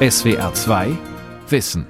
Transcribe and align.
SWR 0.00 0.54
2 0.54 0.96
Wissen. 1.48 1.84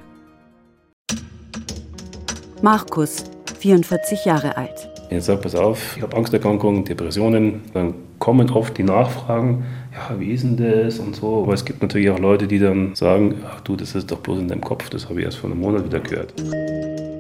Markus, 2.63 3.25
44 3.61 4.25
Jahre 4.25 4.57
alt. 4.57 4.89
Jetzt 5.11 5.27
sagt, 5.27 5.43
pass 5.43 5.55
auf, 5.55 5.95
ich 5.95 6.03
habe 6.03 6.17
Angsterkrankungen, 6.17 6.87
Depressionen. 6.87 7.61
Dann 7.75 7.93
kommen 8.19 8.49
oft 8.49 8.79
die 8.79 8.83
Nachfragen, 8.83 9.67
ja, 9.93 10.19
wie 10.19 10.31
ist 10.31 10.43
denn 10.43 10.57
das 10.57 10.99
und 11.01 11.17
so. 11.17 11.43
Aber 11.43 11.53
es 11.53 11.67
gibt 11.67 11.83
natürlich 11.83 12.09
auch 12.09 12.19
Leute, 12.19 12.47
die 12.47 12.59
dann 12.59 12.95
sagen, 12.95 13.43
ach 13.47 13.61
du, 13.61 13.77
das 13.77 13.95
ist 13.95 14.11
doch 14.11 14.21
bloß 14.21 14.39
in 14.39 14.49
deinem 14.49 14.63
Kopf, 14.63 14.89
das 14.89 15.11
habe 15.11 15.21
ich 15.21 15.27
erst 15.27 15.37
vor 15.37 15.51
einem 15.51 15.61
Monat 15.61 15.85
wieder 15.85 16.01
gehört. 16.01 16.33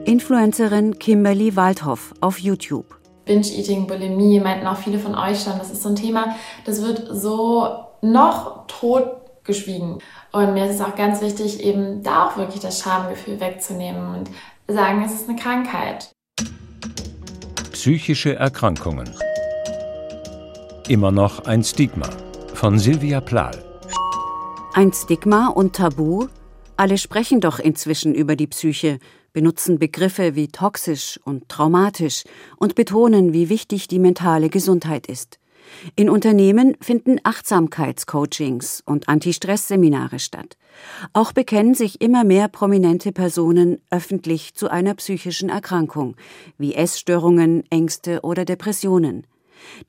Influencerin 0.06 0.98
Kimberly 0.98 1.54
Waldhoff 1.54 2.14
auf 2.22 2.38
YouTube. 2.38 2.96
Binge-Eating, 3.26 3.86
Bulimie, 3.86 4.40
meinten 4.40 4.66
auch 4.66 4.78
viele 4.78 4.98
von 4.98 5.14
euch 5.14 5.42
schon. 5.42 5.58
Das 5.58 5.70
ist 5.70 5.82
so 5.82 5.90
ein 5.90 5.96
Thema, 5.96 6.34
das 6.64 6.82
wird 6.82 7.08
so 7.12 7.84
noch 8.00 8.66
totgeschwiegen. 9.48 9.98
Und 10.32 10.54
mir 10.54 10.66
ist 10.66 10.76
es 10.76 10.80
auch 10.80 10.94
ganz 10.94 11.20
wichtig, 11.20 11.62
eben 11.62 12.02
da 12.02 12.26
auch 12.26 12.36
wirklich 12.36 12.60
das 12.60 12.80
Schamgefühl 12.80 13.40
wegzunehmen 13.40 14.14
und 14.14 14.30
sagen, 14.68 15.02
es 15.04 15.12
ist 15.12 15.28
eine 15.28 15.38
Krankheit. 15.38 16.10
Psychische 17.72 18.34
Erkrankungen. 18.34 19.08
Immer 20.88 21.10
noch 21.10 21.44
ein 21.46 21.62
Stigma. 21.62 22.08
Von 22.54 22.78
Silvia 22.78 23.20
Plahl. 23.20 23.62
Ein 24.74 24.92
Stigma 24.92 25.48
und 25.48 25.76
Tabu? 25.76 26.26
Alle 26.76 26.98
sprechen 26.98 27.40
doch 27.40 27.58
inzwischen 27.58 28.14
über 28.14 28.36
die 28.36 28.46
Psyche, 28.46 28.98
benutzen 29.32 29.78
Begriffe 29.78 30.34
wie 30.34 30.48
toxisch 30.48 31.20
und 31.24 31.48
traumatisch 31.48 32.24
und 32.56 32.74
betonen, 32.74 33.32
wie 33.32 33.48
wichtig 33.48 33.88
die 33.88 33.98
mentale 33.98 34.48
Gesundheit 34.48 35.06
ist. 35.06 35.38
In 35.96 36.10
Unternehmen 36.10 36.76
finden 36.80 37.18
Achtsamkeitscoachings 37.22 38.82
und 38.84 39.08
Anti-Stress-Seminare 39.08 40.18
statt. 40.18 40.56
Auch 41.12 41.32
bekennen 41.32 41.74
sich 41.74 42.00
immer 42.00 42.24
mehr 42.24 42.48
prominente 42.48 43.12
Personen 43.12 43.80
öffentlich 43.90 44.54
zu 44.54 44.70
einer 44.70 44.94
psychischen 44.94 45.48
Erkrankung, 45.48 46.16
wie 46.56 46.74
Essstörungen, 46.74 47.64
Ängste 47.70 48.20
oder 48.22 48.44
Depressionen. 48.44 49.26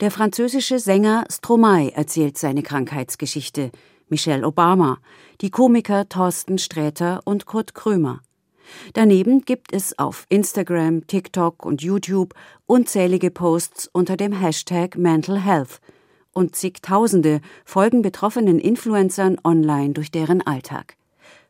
Der 0.00 0.10
französische 0.10 0.78
Sänger 0.78 1.24
Stromae 1.30 1.90
erzählt 1.90 2.38
seine 2.38 2.62
Krankheitsgeschichte, 2.62 3.70
Michelle 4.08 4.46
Obama, 4.46 4.98
die 5.40 5.50
Komiker 5.50 6.08
Thorsten 6.08 6.58
Sträter 6.58 7.20
und 7.24 7.46
Kurt 7.46 7.74
Krömer. 7.74 8.20
Daneben 8.92 9.42
gibt 9.44 9.72
es 9.72 9.98
auf 9.98 10.26
Instagram, 10.28 11.06
TikTok 11.06 11.64
und 11.64 11.82
YouTube 11.82 12.34
unzählige 12.66 13.30
Posts 13.30 13.90
unter 13.92 14.16
dem 14.16 14.32
Hashtag 14.32 14.96
Mental 14.96 15.40
Health 15.40 15.80
und 16.32 16.56
zigtausende 16.56 17.40
folgen 17.64 18.02
betroffenen 18.02 18.58
Influencern 18.58 19.38
online 19.44 19.92
durch 19.94 20.10
deren 20.10 20.46
Alltag. 20.46 20.96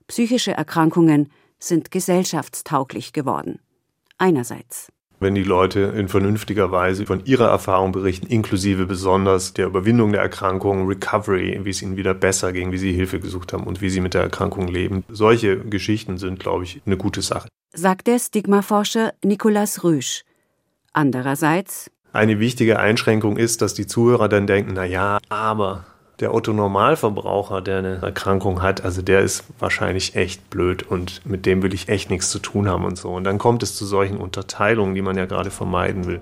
Psychische 0.06 0.52
Erkrankungen 0.52 1.30
sind 1.58 1.90
gesellschaftstauglich 1.90 3.12
geworden. 3.12 3.60
Einerseits 4.18 4.90
wenn 5.20 5.34
die 5.34 5.44
Leute 5.44 5.80
in 5.80 6.08
vernünftiger 6.08 6.72
Weise 6.72 7.06
von 7.06 7.24
ihrer 7.24 7.48
Erfahrung 7.48 7.92
berichten, 7.92 8.26
inklusive 8.26 8.86
besonders 8.86 9.52
der 9.52 9.66
Überwindung 9.66 10.12
der 10.12 10.22
Erkrankung, 10.22 10.86
Recovery, 10.86 11.60
wie 11.62 11.70
es 11.70 11.82
ihnen 11.82 11.96
wieder 11.96 12.14
besser 12.14 12.52
ging, 12.52 12.72
wie 12.72 12.78
sie 12.78 12.92
Hilfe 12.92 13.20
gesucht 13.20 13.52
haben 13.52 13.64
und 13.64 13.80
wie 13.80 13.90
sie 13.90 14.00
mit 14.00 14.14
der 14.14 14.22
Erkrankung 14.22 14.66
leben. 14.66 15.04
Solche 15.08 15.58
Geschichten 15.58 16.18
sind, 16.18 16.40
glaube 16.40 16.64
ich, 16.64 16.80
eine 16.86 16.96
gute 16.96 17.22
Sache. 17.22 17.48
Sagt 17.72 18.06
der 18.06 18.18
Stigmaforscher 18.18 19.12
Nicolas 19.22 19.84
Rüsch. 19.84 20.24
Andererseits 20.92 21.90
eine 22.12 22.40
wichtige 22.40 22.80
Einschränkung 22.80 23.36
ist, 23.36 23.62
dass 23.62 23.74
die 23.74 23.86
Zuhörer 23.86 24.28
dann 24.28 24.48
denken, 24.48 24.72
na 24.74 24.84
ja, 24.84 25.18
aber 25.28 25.84
der 26.20 26.34
Otto-Normalverbraucher, 26.34 27.62
der 27.62 27.78
eine 27.78 28.02
Erkrankung 28.02 28.60
hat, 28.60 28.84
also 28.84 29.00
der 29.00 29.20
ist 29.20 29.44
wahrscheinlich 29.58 30.16
echt 30.16 30.50
blöd 30.50 30.82
und 30.82 31.24
mit 31.24 31.46
dem 31.46 31.62
will 31.62 31.72
ich 31.72 31.88
echt 31.88 32.10
nichts 32.10 32.30
zu 32.30 32.38
tun 32.38 32.68
haben 32.68 32.84
und 32.84 32.98
so. 32.98 33.10
Und 33.10 33.24
dann 33.24 33.38
kommt 33.38 33.62
es 33.62 33.74
zu 33.74 33.86
solchen 33.86 34.18
Unterteilungen, 34.18 34.94
die 34.94 35.02
man 35.02 35.16
ja 35.16 35.24
gerade 35.24 35.50
vermeiden 35.50 36.06
will. 36.06 36.20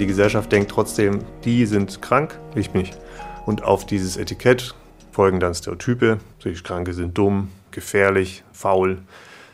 Die 0.00 0.06
Gesellschaft 0.06 0.50
denkt 0.50 0.72
trotzdem, 0.72 1.20
die 1.44 1.64
sind 1.64 2.02
krank, 2.02 2.38
ich 2.56 2.74
nicht. 2.74 2.98
Und 3.46 3.62
auf 3.62 3.86
dieses 3.86 4.16
Etikett 4.16 4.74
folgen 5.12 5.38
dann 5.38 5.54
Stereotype, 5.54 6.18
psychisch 6.40 6.64
Kranke 6.64 6.94
sind 6.94 7.16
dumm, 7.16 7.50
gefährlich, 7.70 8.42
faul. 8.52 8.98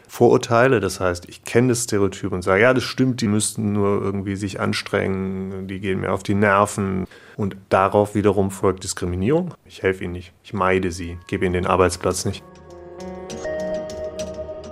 Vorurteile. 0.09 0.81
Das 0.81 1.01
heißt, 1.01 1.29
ich 1.29 1.45
kenne 1.45 1.69
das 1.69 1.85
Stereotyp 1.85 2.33
und 2.33 2.43
sage, 2.43 2.63
ja, 2.63 2.75
das 2.75 2.83
stimmt, 2.83 3.21
die 3.21 3.29
müssten 3.29 3.73
nur 3.73 4.03
irgendwie 4.03 4.37
sich 4.37 4.59
anstrengen, 4.59 5.69
die 5.69 5.81
gehen 5.81 6.01
mir 6.01 6.13
auf 6.13 6.23
die 6.23 6.35
Nerven. 6.35 7.07
Und 7.37 7.57
darauf 7.69 8.15
wiederum 8.15 8.51
folgt 8.51 8.83
Diskriminierung. 8.85 9.55
Ich 9.67 9.83
helfe 9.83 10.05
ihnen 10.05 10.15
nicht, 10.15 10.33
ich 10.43 10.55
meide 10.55 10.91
sie, 10.91 11.19
gebe 11.29 11.45
ihnen 11.45 11.53
den 11.53 11.67
Arbeitsplatz 11.67 12.25
nicht. 12.25 12.43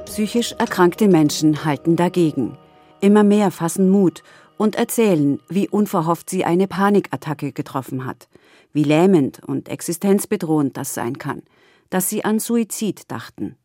Psychisch 0.07 0.53
erkrankte 0.53 1.07
Menschen 1.07 1.65
halten 1.67 1.95
dagegen. 1.97 2.57
Immer 3.01 3.23
mehr 3.23 3.51
fassen 3.51 3.91
Mut 3.91 4.23
und 4.57 4.75
erzählen, 4.75 5.39
wie 5.51 5.69
unverhofft 5.69 6.31
sie 6.31 6.47
eine 6.47 6.67
Panikattacke 6.67 7.53
getroffen 7.53 8.07
hat, 8.07 8.27
wie 8.73 8.85
lähmend 8.85 9.43
und 9.47 9.69
existenzbedrohend 9.69 10.79
das 10.79 10.95
sein 10.95 11.19
kann, 11.19 11.43
dass 11.91 12.09
sie 12.09 12.25
an 12.25 12.39
Suizid 12.39 13.11
dachten 13.11 13.57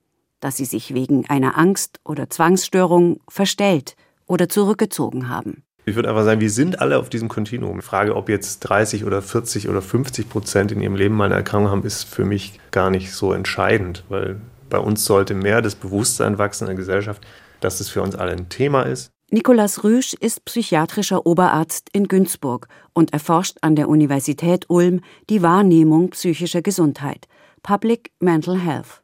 dass 0.42 0.58
sie 0.58 0.66
sich 0.66 0.94
wegen 0.94 1.30
einer 1.30 1.58
Angst 1.58 2.02
oder 2.04 2.30
Zwangsstörung 2.30 3.22
verstellt 3.30 3.96
oder 4.28 4.50
zurückgezogen 4.50 5.30
haben. 5.30 5.64
Ich 5.86 5.96
würde 5.96 6.10
einfach 6.10 6.26
sagen, 6.26 6.42
wir 6.42 6.52
sind 6.52 6.80
alle 6.80 7.00
auf 7.00 7.10
diesem 7.10 7.28
Kontinuum. 7.28 7.80
Die 7.80 7.86
Frage, 7.86 8.16
ob 8.16 8.30
jetzt 8.30 8.60
30 8.60 9.06
oder 9.06 9.22
40 9.22 9.68
oder 9.68 9.82
50 9.82 10.30
Prozent 10.30 10.72
in 10.72 10.82
ihrem 10.82 10.96
Leben 10.96 11.16
mal 11.16 11.26
eine 11.26 11.36
Erkrankung 11.36 11.72
haben, 11.72 11.84
ist 11.84 12.04
für 12.04 12.24
mich 12.24 12.60
gar 12.70 12.92
nicht 12.92 13.14
so 13.14 13.34
entscheidend, 13.34 14.04
weil 14.10 14.40
bei 14.70 14.78
uns 14.78 15.06
sollte 15.06 15.34
mehr 15.34 15.62
das 15.62 15.76
Bewusstsein 15.76 16.38
wachsen 16.38 16.66
in 16.66 16.68
der 16.68 16.76
Gesellschaft, 16.76 17.26
dass 17.62 17.80
es 17.80 17.90
für 17.90 18.02
uns 18.02 18.16
alle 18.16 18.32
ein 18.32 18.50
Thema 18.50 18.84
ist. 18.84 19.12
Nikolaus 19.32 19.84
Rüsch 19.84 20.14
ist 20.14 20.46
psychiatrischer 20.46 21.26
Oberarzt 21.26 21.90
in 21.94 22.08
Günzburg 22.08 22.68
und 22.94 23.14
erforscht 23.14 23.58
an 23.62 23.76
der 23.76 23.88
Universität 23.88 24.66
Ulm 24.70 25.02
die 25.30 25.42
Wahrnehmung 25.42 26.10
psychischer 26.10 26.62
Gesundheit, 26.62 27.28
Public 27.64 28.12
Mental 28.20 28.60
Health. 28.60 29.01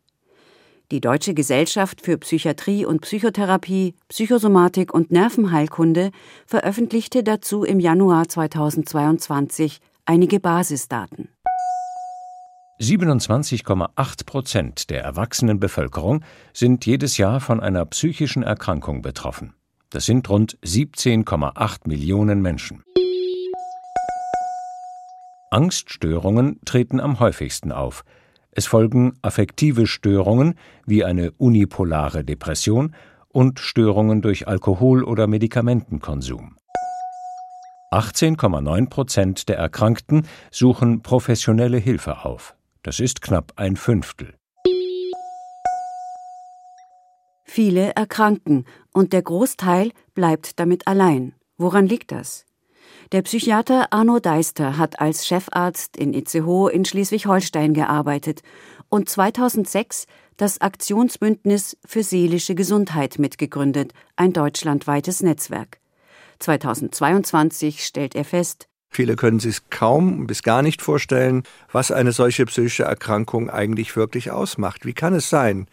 Die 0.90 1.02
Deutsche 1.02 1.34
Gesellschaft 1.34 2.00
für 2.00 2.18
Psychiatrie 2.18 2.86
und 2.86 3.02
Psychotherapie, 3.02 3.94
Psychosomatik 4.08 4.94
und 4.94 5.12
Nervenheilkunde 5.12 6.12
veröffentlichte 6.46 7.24
dazu 7.24 7.66
im 7.66 7.81
Januar 7.81 8.30
2022 8.30 9.81
einige 10.06 10.40
Basisdaten. 10.40 11.28
27,8 12.80 14.26
Prozent 14.26 14.90
der 14.90 15.03
erwachsenen 15.03 15.59
Bevölkerung 15.59 16.24
sind 16.53 16.86
jedes 16.86 17.18
Jahr 17.18 17.42
von 17.42 17.59
einer 17.59 17.86
psychischen 17.88 18.44
Erkrankung 18.44 19.02
betroffen. 19.02 19.53
Das 19.90 20.06
sind 20.06 20.30
rund 20.30 20.58
17,8 20.59 21.80
Millionen 21.86 22.42
Menschen. 22.42 22.81
Angststörungen 25.50 26.62
treten 26.64 27.02
am 27.02 27.20
häufigsten 27.20 27.74
auf, 27.74 28.06
es 28.57 28.66
folgen 28.66 29.13
affektive 29.22 29.85
Störungen 29.85 30.56
wie 30.88 31.03
eine 31.06 31.31
unipolare 31.34 32.23
Depression 32.23 32.95
und 33.29 33.59
Störungen 33.59 34.23
durch 34.23 34.47
Alkohol- 34.47 35.03
oder 35.03 35.28
Medikamentenkonsum. 35.28 36.57
18,9 37.91 38.90
Prozent 38.90 39.47
der 39.47 39.59
Erkrankten 39.59 40.25
suchen 40.50 41.03
professionelle 41.03 41.78
Hilfe 41.78 42.25
auf. 42.25 42.56
Das 42.81 43.00
ist 43.00 43.22
knapp 43.22 43.53
ein 43.57 43.75
Fünftel. 43.75 44.34
Viele 47.44 47.96
erkranken 47.96 48.66
und 48.91 49.13
der 49.13 49.22
Großteil 49.22 49.91
bleibt 50.16 50.59
damit 50.59 50.88
allein. 50.88 51.35
Woran 51.57 51.85
liegt 51.85 52.12
das? 52.12 52.47
Der 53.13 53.22
Psychiater 53.22 53.94
Arno 53.94 54.19
Deister 54.19 54.78
hat 54.78 55.00
als 55.00 55.25
Chefarzt 55.25 55.95
in 55.95 56.13
Itzehoe 56.13 56.69
in 56.69 56.84
Schleswig-Holstein 56.84 57.73
gearbeitet 57.73 58.41
und 58.90 59.08
2006 59.08 60.08
das 60.35 60.59
Aktionsbündnis 60.59 61.78
für 61.85 62.03
seelische 62.03 62.53
Gesundheit 62.53 63.17
mitgegründet, 63.17 63.93
ein 64.17 64.34
deutschlandweites 64.34 65.23
Netzwerk. 65.23 65.79
2022 66.40 67.85
stellt 67.85 68.14
er 68.14 68.26
fest, 68.26 68.67
Viele 68.90 69.16
können 69.16 69.40
sich 69.40 69.70
kaum 69.70 70.28
bis 70.28 70.43
gar 70.43 70.61
nicht 70.61 70.82
vorstellen, 70.82 71.43
was 71.72 71.91
eine 71.91 72.14
solche 72.14 72.46
psychische 72.46 72.84
Erkrankung 72.84 73.49
eigentlich 73.49 73.96
wirklich 73.96 74.32
ausmacht. 74.32 74.85
Wie 74.85 74.93
kann 74.93 75.14
es 75.14 75.29
sein, 75.29 75.67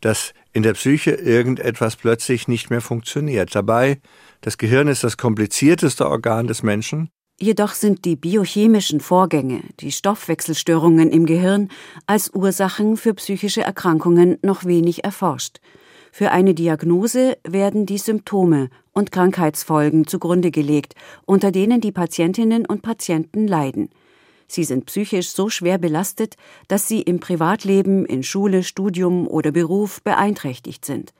dass 0.00 0.34
in 0.56 0.62
der 0.62 0.72
Psyche 0.72 1.10
irgendetwas 1.10 1.96
plötzlich 1.96 2.48
nicht 2.48 2.70
mehr 2.70 2.80
funktioniert? 2.80 3.54
Dabei 3.54 4.00
das 4.40 4.56
Gehirn 4.56 4.88
ist 4.88 5.04
das 5.04 5.18
komplizierteste 5.18 6.08
Organ 6.08 6.46
des 6.46 6.62
Menschen. 6.62 7.10
Jedoch 7.38 7.74
sind 7.74 8.06
die 8.06 8.16
biochemischen 8.16 9.00
Vorgänge, 9.00 9.60
die 9.80 9.92
Stoffwechselstörungen 9.92 11.10
im 11.10 11.26
Gehirn, 11.26 11.68
als 12.06 12.32
Ursachen 12.32 12.96
für 12.96 13.12
psychische 13.12 13.60
Erkrankungen 13.60 14.38
noch 14.40 14.64
wenig 14.64 15.04
erforscht. 15.04 15.58
Für 16.10 16.30
eine 16.30 16.54
Diagnose 16.54 17.36
werden 17.46 17.84
die 17.84 17.98
Symptome 17.98 18.70
und 18.92 19.12
Krankheitsfolgen 19.12 20.06
zugrunde 20.06 20.50
gelegt, 20.50 20.94
unter 21.26 21.52
denen 21.52 21.82
die 21.82 21.92
Patientinnen 21.92 22.64
und 22.64 22.80
Patienten 22.80 23.46
leiden. 23.46 23.90
Sie 24.48 24.64
sind 24.64 24.86
psychisch 24.86 25.30
so 25.30 25.48
schwer 25.48 25.78
belastet, 25.78 26.36
dass 26.68 26.88
sie 26.88 27.02
im 27.02 27.20
Privatleben, 27.20 28.06
in 28.06 28.22
Schule, 28.22 28.62
Studium 28.62 29.26
oder 29.26 29.52
Beruf 29.52 30.02
beeinträchtigt 30.02 30.84
sind. 30.84 31.12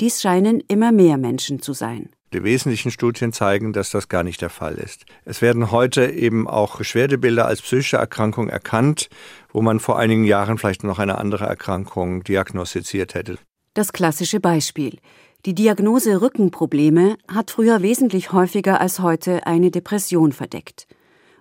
Dies 0.00 0.20
scheinen 0.20 0.60
immer 0.68 0.92
mehr 0.92 1.16
Menschen 1.16 1.60
zu 1.60 1.72
sein. 1.72 2.10
Die 2.32 2.44
wesentlichen 2.44 2.92
Studien 2.92 3.32
zeigen, 3.32 3.72
dass 3.72 3.90
das 3.90 4.08
gar 4.08 4.22
nicht 4.22 4.40
der 4.40 4.50
Fall 4.50 4.74
ist. 4.74 5.04
Es 5.24 5.42
werden 5.42 5.72
heute 5.72 6.06
eben 6.06 6.46
auch 6.46 6.78
Beschwerdebilder 6.78 7.46
als 7.46 7.60
psychische 7.60 7.96
Erkrankung 7.96 8.48
erkannt, 8.48 9.08
wo 9.52 9.62
man 9.62 9.80
vor 9.80 9.98
einigen 9.98 10.24
Jahren 10.24 10.56
vielleicht 10.56 10.84
noch 10.84 11.00
eine 11.00 11.18
andere 11.18 11.46
Erkrankung 11.46 12.22
diagnostiziert 12.22 13.14
hätte. 13.14 13.38
Das 13.74 13.92
klassische 13.92 14.38
Beispiel. 14.38 14.98
Die 15.46 15.54
Diagnose 15.54 16.20
Rückenprobleme 16.20 17.16
hat 17.26 17.50
früher 17.50 17.82
wesentlich 17.82 18.32
häufiger 18.32 18.80
als 18.80 19.00
heute 19.00 19.46
eine 19.46 19.70
Depression 19.70 20.32
verdeckt. 20.32 20.86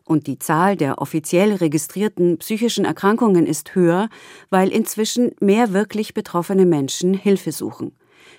Und 0.10 0.26
die 0.26 0.40
Zahl 0.40 0.76
der 0.76 1.00
offiziell 1.04 1.54
registrierten 1.54 2.40
psychischen 2.40 2.84
Erkrankungen 2.84 3.46
ist 3.46 3.76
höher, 3.76 4.10
weil 4.50 4.70
inzwischen 4.70 5.34
mehr 5.40 5.72
wirklich 5.72 6.16
betroffene 6.16 6.66
Menschen 6.66 7.14
Hilfe 7.14 7.52
suchen. 7.52 7.92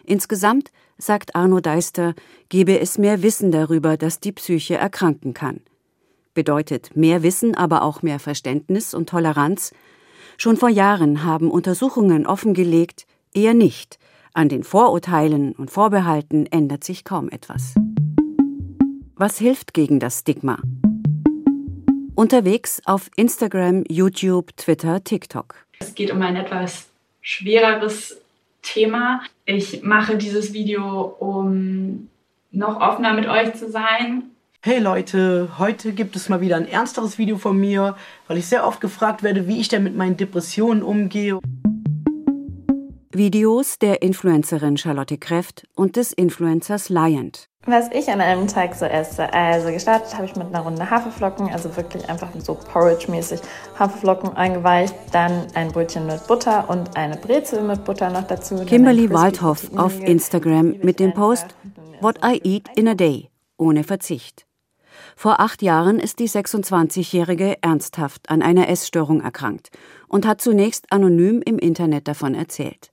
Insgesamt, 0.04 0.72
sagt 0.98 1.36
Arno 1.36 1.60
Deister, 1.60 2.14
gebe 2.48 2.80
es 2.80 2.98
mehr 2.98 3.22
Wissen 3.22 3.52
darüber, 3.52 3.96
dass 3.96 4.18
die 4.18 4.32
Psyche 4.32 4.78
erkranken 4.78 5.32
kann. 5.32 5.60
Bedeutet 6.34 6.96
mehr 6.96 7.22
Wissen 7.22 7.54
aber 7.54 7.82
auch 7.82 8.02
mehr 8.02 8.18
Verständnis 8.18 8.92
und 8.92 9.08
Toleranz? 9.08 9.72
Schon 10.38 10.56
vor 10.56 10.70
Jahren 10.70 11.22
haben 11.22 11.52
Untersuchungen 11.52 12.26
offengelegt, 12.26 13.06
eher 13.32 13.54
nicht. 13.54 14.00
An 14.34 14.48
den 14.48 14.64
Vorurteilen 14.64 15.52
und 15.52 15.70
Vorbehalten 15.70 16.46
ändert 16.46 16.82
sich 16.82 17.04
kaum 17.04 17.28
etwas. 17.28 17.74
Was 19.14 19.38
hilft 19.38 19.72
gegen 19.72 20.00
das 20.00 20.18
Stigma? 20.20 20.58
Unterwegs 22.20 22.82
auf 22.84 23.08
Instagram, 23.16 23.84
YouTube, 23.88 24.54
Twitter, 24.58 25.02
TikTok. 25.02 25.54
Es 25.78 25.94
geht 25.94 26.10
um 26.10 26.20
ein 26.20 26.36
etwas 26.36 26.90
schwereres 27.22 28.20
Thema. 28.60 29.22
Ich 29.46 29.82
mache 29.84 30.18
dieses 30.18 30.52
Video, 30.52 31.00
um 31.18 32.10
noch 32.50 32.78
offener 32.78 33.14
mit 33.14 33.26
euch 33.26 33.54
zu 33.54 33.70
sein. 33.70 34.24
Hey 34.60 34.80
Leute, 34.80 35.52
heute 35.56 35.94
gibt 35.94 36.14
es 36.14 36.28
mal 36.28 36.42
wieder 36.42 36.56
ein 36.56 36.68
ernsteres 36.68 37.16
Video 37.16 37.38
von 37.38 37.58
mir, 37.58 37.96
weil 38.28 38.36
ich 38.36 38.48
sehr 38.48 38.66
oft 38.66 38.82
gefragt 38.82 39.22
werde, 39.22 39.48
wie 39.48 39.58
ich 39.58 39.68
denn 39.68 39.82
mit 39.82 39.96
meinen 39.96 40.18
Depressionen 40.18 40.82
umgehe. 40.82 41.38
Videos 43.12 43.78
der 43.78 44.02
Influencerin 44.02 44.76
Charlotte 44.76 45.16
Kräft 45.16 45.66
und 45.74 45.96
des 45.96 46.12
Influencers 46.12 46.90
Lyant. 46.90 47.49
Was 47.66 47.90
ich 47.92 48.08
an 48.08 48.22
einem 48.22 48.46
Tag 48.46 48.74
so 48.74 48.86
esse, 48.86 49.32
also 49.34 49.70
gestartet 49.70 50.14
habe 50.14 50.24
ich 50.24 50.34
mit 50.34 50.46
einer 50.46 50.60
Runde 50.60 50.88
Haferflocken, 50.88 51.50
also 51.52 51.76
wirklich 51.76 52.08
einfach 52.08 52.30
so 52.38 52.54
Porridge-mäßig 52.54 53.38
Haferflocken 53.78 54.34
eingeweicht, 54.34 54.94
dann 55.12 55.46
ein 55.52 55.68
Brötchen 55.68 56.06
mit 56.06 56.26
Butter 56.26 56.70
und 56.70 56.96
eine 56.96 57.18
Brezel 57.18 57.62
mit 57.62 57.84
Butter 57.84 58.08
noch 58.08 58.26
dazu. 58.26 58.64
Kimberly 58.64 59.12
Waldhoff 59.12 59.70
auf 59.76 60.00
Instagram 60.00 60.76
mit 60.82 60.98
dem 61.00 61.12
Post 61.12 61.48
What 62.00 62.18
I 62.24 62.40
Eat 62.42 62.70
in 62.76 62.88
a 62.88 62.94
Day, 62.94 63.28
ohne 63.58 63.84
Verzicht. 63.84 64.46
Vor 65.14 65.38
acht 65.38 65.60
Jahren 65.60 66.00
ist 66.00 66.18
die 66.18 66.30
26-Jährige 66.30 67.62
ernsthaft 67.62 68.30
an 68.30 68.40
einer 68.40 68.70
Essstörung 68.70 69.20
erkrankt 69.20 69.68
und 70.08 70.26
hat 70.26 70.40
zunächst 70.40 70.90
anonym 70.90 71.42
im 71.44 71.58
Internet 71.58 72.08
davon 72.08 72.34
erzählt. 72.34 72.89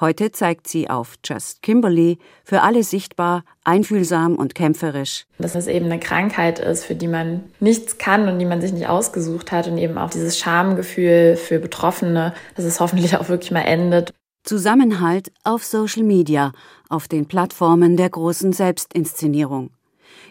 Heute 0.00 0.32
zeigt 0.32 0.66
sie 0.66 0.88
auf 0.88 1.16
Just 1.22 1.60
Kimberly 1.60 2.18
für 2.42 2.62
alle 2.62 2.82
sichtbar, 2.84 3.44
einfühlsam 3.64 4.36
und 4.36 4.54
kämpferisch. 4.54 5.26
Dass 5.38 5.54
es 5.54 5.66
eben 5.66 5.86
eine 5.86 6.00
Krankheit 6.00 6.58
ist, 6.58 6.86
für 6.86 6.94
die 6.94 7.06
man 7.06 7.44
nichts 7.60 7.98
kann 7.98 8.26
und 8.26 8.38
die 8.38 8.46
man 8.46 8.62
sich 8.62 8.72
nicht 8.72 8.88
ausgesucht 8.88 9.52
hat 9.52 9.68
und 9.68 9.76
eben 9.76 9.98
auch 9.98 10.08
dieses 10.08 10.38
Schamgefühl 10.38 11.36
für 11.36 11.58
Betroffene, 11.58 12.32
dass 12.56 12.64
es 12.64 12.80
hoffentlich 12.80 13.14
auch 13.18 13.28
wirklich 13.28 13.50
mal 13.50 13.60
endet. 13.60 14.14
Zusammenhalt 14.42 15.32
auf 15.44 15.64
Social 15.64 16.02
Media, 16.02 16.52
auf 16.88 17.06
den 17.06 17.26
Plattformen 17.26 17.98
der 17.98 18.08
großen 18.08 18.54
Selbstinszenierung. 18.54 19.68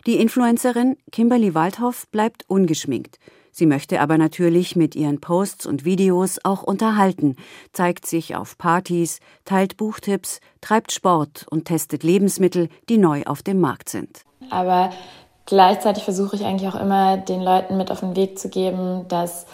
Die 0.07 0.15
Influencerin 0.15 0.97
Kimberly 1.11 1.53
Waldhoff 1.53 2.07
bleibt 2.07 2.43
ungeschminkt. 2.47 3.19
Sie 3.51 3.65
möchte 3.65 4.01
aber 4.01 4.17
natürlich 4.17 4.75
mit 4.75 4.95
ihren 4.95 5.19
Posts 5.19 5.65
und 5.65 5.85
Videos 5.85 6.39
auch 6.43 6.63
unterhalten, 6.63 7.35
zeigt 7.73 8.05
sich 8.05 8.35
auf 8.35 8.57
Partys, 8.57 9.19
teilt 9.45 9.77
Buchtipps, 9.77 10.39
treibt 10.61 10.91
Sport 10.91 11.45
und 11.49 11.65
testet 11.65 12.03
Lebensmittel, 12.03 12.69
die 12.89 12.97
neu 12.97 13.23
auf 13.25 13.41
dem 13.41 13.59
Markt 13.59 13.89
sind. 13.89 14.23
Aber 14.49 14.91
gleichzeitig 15.45 16.03
versuche 16.03 16.35
ich 16.35 16.45
eigentlich 16.45 16.69
auch 16.69 16.79
immer 16.79 17.17
den 17.17 17.41
Leuten 17.41 17.77
mit 17.77 17.91
auf 17.91 17.99
den 17.99 18.15
Weg 18.15 18.39
zu 18.39 18.49
geben, 18.49 19.07
dass 19.07 19.45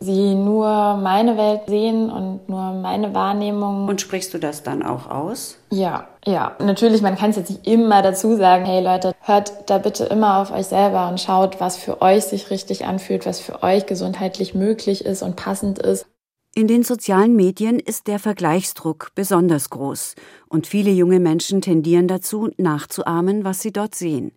sie 0.00 0.34
nur 0.34 0.96
meine 0.96 1.36
Welt 1.36 1.62
sehen 1.66 2.10
und 2.10 2.48
nur 2.48 2.72
meine 2.72 3.14
Wahrnehmung. 3.14 3.88
Und 3.88 4.00
sprichst 4.00 4.32
du 4.34 4.38
das 4.38 4.62
dann 4.62 4.82
auch 4.82 5.10
aus? 5.10 5.58
Ja, 5.70 6.08
ja. 6.24 6.56
Natürlich, 6.58 7.02
man 7.02 7.16
kann 7.16 7.30
es 7.30 7.36
jetzt 7.36 7.50
nicht 7.50 7.66
immer 7.66 8.02
dazu 8.02 8.36
sagen, 8.36 8.64
hey 8.64 8.82
Leute, 8.82 9.12
hört 9.20 9.70
da 9.70 9.78
bitte 9.78 10.04
immer 10.04 10.38
auf 10.38 10.52
euch 10.52 10.66
selber 10.66 11.08
und 11.08 11.20
schaut, 11.20 11.60
was 11.60 11.76
für 11.76 12.02
euch 12.02 12.24
sich 12.24 12.50
richtig 12.50 12.84
anfühlt, 12.84 13.26
was 13.26 13.40
für 13.40 13.62
euch 13.62 13.86
gesundheitlich 13.86 14.54
möglich 14.54 15.04
ist 15.04 15.22
und 15.22 15.36
passend 15.36 15.78
ist. 15.78 16.06
In 16.54 16.68
den 16.68 16.84
sozialen 16.84 17.36
Medien 17.36 17.78
ist 17.78 18.06
der 18.06 18.18
Vergleichsdruck 18.18 19.10
besonders 19.14 19.68
groß 19.68 20.14
und 20.48 20.66
viele 20.66 20.90
junge 20.90 21.20
Menschen 21.20 21.60
tendieren 21.60 22.08
dazu, 22.08 22.48
nachzuahmen, 22.56 23.44
was 23.44 23.60
sie 23.60 23.72
dort 23.72 23.94
sehen. 23.94 24.32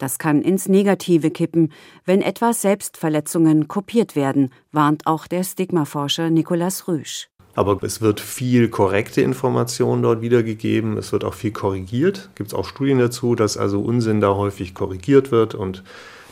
Das 0.00 0.18
kann 0.18 0.40
ins 0.40 0.66
Negative 0.66 1.30
kippen, 1.30 1.72
wenn 2.06 2.22
etwa 2.22 2.54
Selbstverletzungen 2.54 3.68
kopiert 3.68 4.16
werden, 4.16 4.50
warnt 4.72 5.06
auch 5.06 5.26
der 5.26 5.44
Stigmaforscher 5.44 6.30
Nicolas 6.30 6.88
Rüsch. 6.88 7.28
Aber 7.54 7.78
es 7.82 8.00
wird 8.00 8.18
viel 8.18 8.70
korrekte 8.70 9.20
Information 9.20 10.00
dort 10.00 10.22
wiedergegeben, 10.22 10.96
es 10.96 11.12
wird 11.12 11.22
auch 11.22 11.34
viel 11.34 11.50
korrigiert. 11.50 12.30
Gibt 12.34 12.48
es 12.48 12.54
auch 12.54 12.64
Studien 12.64 12.98
dazu, 12.98 13.34
dass 13.34 13.58
also 13.58 13.80
Unsinn 13.82 14.22
da 14.22 14.34
häufig 14.36 14.72
korrigiert 14.72 15.30
wird 15.32 15.54
und 15.54 15.84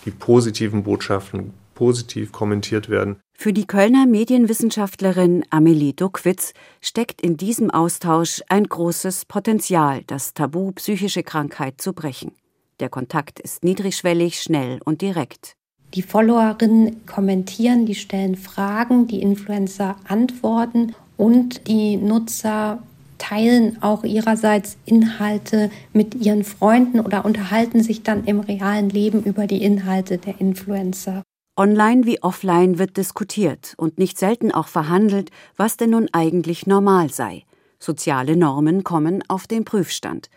die 0.06 0.12
positiven 0.12 0.84
Botschaften 0.84 1.52
positiv 1.74 2.32
kommentiert 2.32 2.88
werden. 2.88 3.16
Für 3.36 3.52
die 3.52 3.66
Kölner 3.66 4.06
Medienwissenschaftlerin 4.06 5.44
Amelie 5.50 5.92
Duckwitz 5.92 6.54
steckt 6.80 7.20
in 7.20 7.36
diesem 7.36 7.70
Austausch 7.70 8.42
ein 8.48 8.64
großes 8.64 9.26
Potenzial, 9.26 10.04
das 10.06 10.32
Tabu 10.32 10.72
psychische 10.72 11.22
Krankheit 11.22 11.82
zu 11.82 11.92
brechen. 11.92 12.32
Der 12.80 12.88
Kontakt 12.88 13.40
ist 13.40 13.64
niedrigschwellig, 13.64 14.40
schnell 14.40 14.80
und 14.84 15.00
direkt. 15.00 15.54
Die 15.94 16.02
Followerinnen 16.02 17.06
kommentieren, 17.06 17.86
die 17.86 17.94
stellen 17.94 18.36
Fragen, 18.36 19.06
die 19.06 19.22
Influencer 19.22 19.96
antworten 20.06 20.94
und 21.16 21.66
die 21.66 21.96
Nutzer 21.96 22.82
teilen 23.16 23.82
auch 23.82 24.04
ihrerseits 24.04 24.76
Inhalte 24.84 25.70
mit 25.92 26.14
ihren 26.14 26.44
Freunden 26.44 27.00
oder 27.00 27.24
unterhalten 27.24 27.82
sich 27.82 28.02
dann 28.02 28.24
im 28.24 28.40
realen 28.40 28.90
Leben 28.90 29.22
über 29.24 29.46
die 29.46 29.62
Inhalte 29.62 30.18
der 30.18 30.40
Influencer. 30.40 31.22
Online 31.56 32.06
wie 32.06 32.22
offline 32.22 32.78
wird 32.78 32.96
diskutiert 32.96 33.74
und 33.76 33.98
nicht 33.98 34.16
selten 34.18 34.52
auch 34.52 34.68
verhandelt, 34.68 35.30
was 35.56 35.76
denn 35.76 35.90
nun 35.90 36.08
eigentlich 36.12 36.68
normal 36.68 37.10
sei. 37.10 37.42
Soziale 37.80 38.36
Normen 38.36 38.84
kommen 38.84 39.22
auf 39.28 39.46
den 39.46 39.64
Prüfstand. 39.64 40.30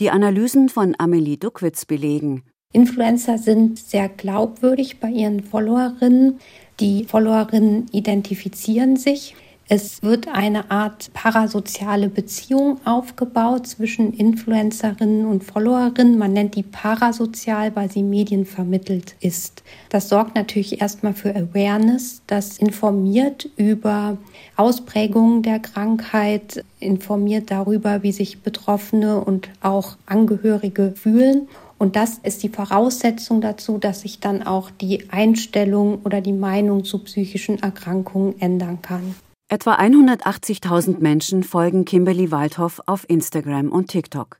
Die 0.00 0.10
Analysen 0.10 0.68
von 0.68 0.94
Amelie 0.98 1.36
Duckwitz 1.36 1.84
belegen. 1.84 2.42
Influencer 2.72 3.38
sind 3.38 3.78
sehr 3.78 4.08
glaubwürdig 4.08 5.00
bei 5.00 5.08
ihren 5.08 5.42
Followerinnen. 5.42 6.38
Die 6.80 7.04
Followerinnen 7.04 7.86
identifizieren 7.92 8.96
sich 8.96 9.34
es 9.70 10.02
wird 10.02 10.28
eine 10.28 10.70
Art 10.70 11.12
parasoziale 11.12 12.08
Beziehung 12.08 12.80
aufgebaut 12.86 13.66
zwischen 13.66 14.14
Influencerinnen 14.14 15.26
und 15.26 15.44
Followerinnen. 15.44 16.16
Man 16.16 16.32
nennt 16.32 16.54
die 16.54 16.62
parasozial, 16.62 17.76
weil 17.76 17.90
sie 17.90 18.02
medienvermittelt 18.02 19.14
ist. 19.20 19.62
Das 19.90 20.08
sorgt 20.08 20.34
natürlich 20.36 20.80
erstmal 20.80 21.12
für 21.12 21.36
Awareness. 21.36 22.22
Das 22.26 22.56
informiert 22.56 23.46
über 23.58 24.16
Ausprägungen 24.56 25.42
der 25.42 25.58
Krankheit, 25.58 26.64
informiert 26.80 27.50
darüber, 27.50 28.02
wie 28.02 28.12
sich 28.12 28.40
Betroffene 28.40 29.22
und 29.22 29.50
auch 29.60 29.98
Angehörige 30.06 30.94
fühlen. 30.96 31.46
Und 31.76 31.94
das 31.94 32.18
ist 32.22 32.42
die 32.42 32.48
Voraussetzung 32.48 33.42
dazu, 33.42 33.76
dass 33.76 34.00
sich 34.00 34.18
dann 34.18 34.42
auch 34.42 34.70
die 34.70 35.10
Einstellung 35.10 36.00
oder 36.04 36.22
die 36.22 36.32
Meinung 36.32 36.84
zu 36.84 37.00
psychischen 37.00 37.62
Erkrankungen 37.62 38.40
ändern 38.40 38.80
kann. 38.80 39.14
Etwa 39.50 39.76
180.000 39.76 40.98
Menschen 40.98 41.42
folgen 41.42 41.86
Kimberly 41.86 42.30
Waldhoff 42.30 42.82
auf 42.84 43.08
Instagram 43.08 43.72
und 43.72 43.88
TikTok. 43.88 44.38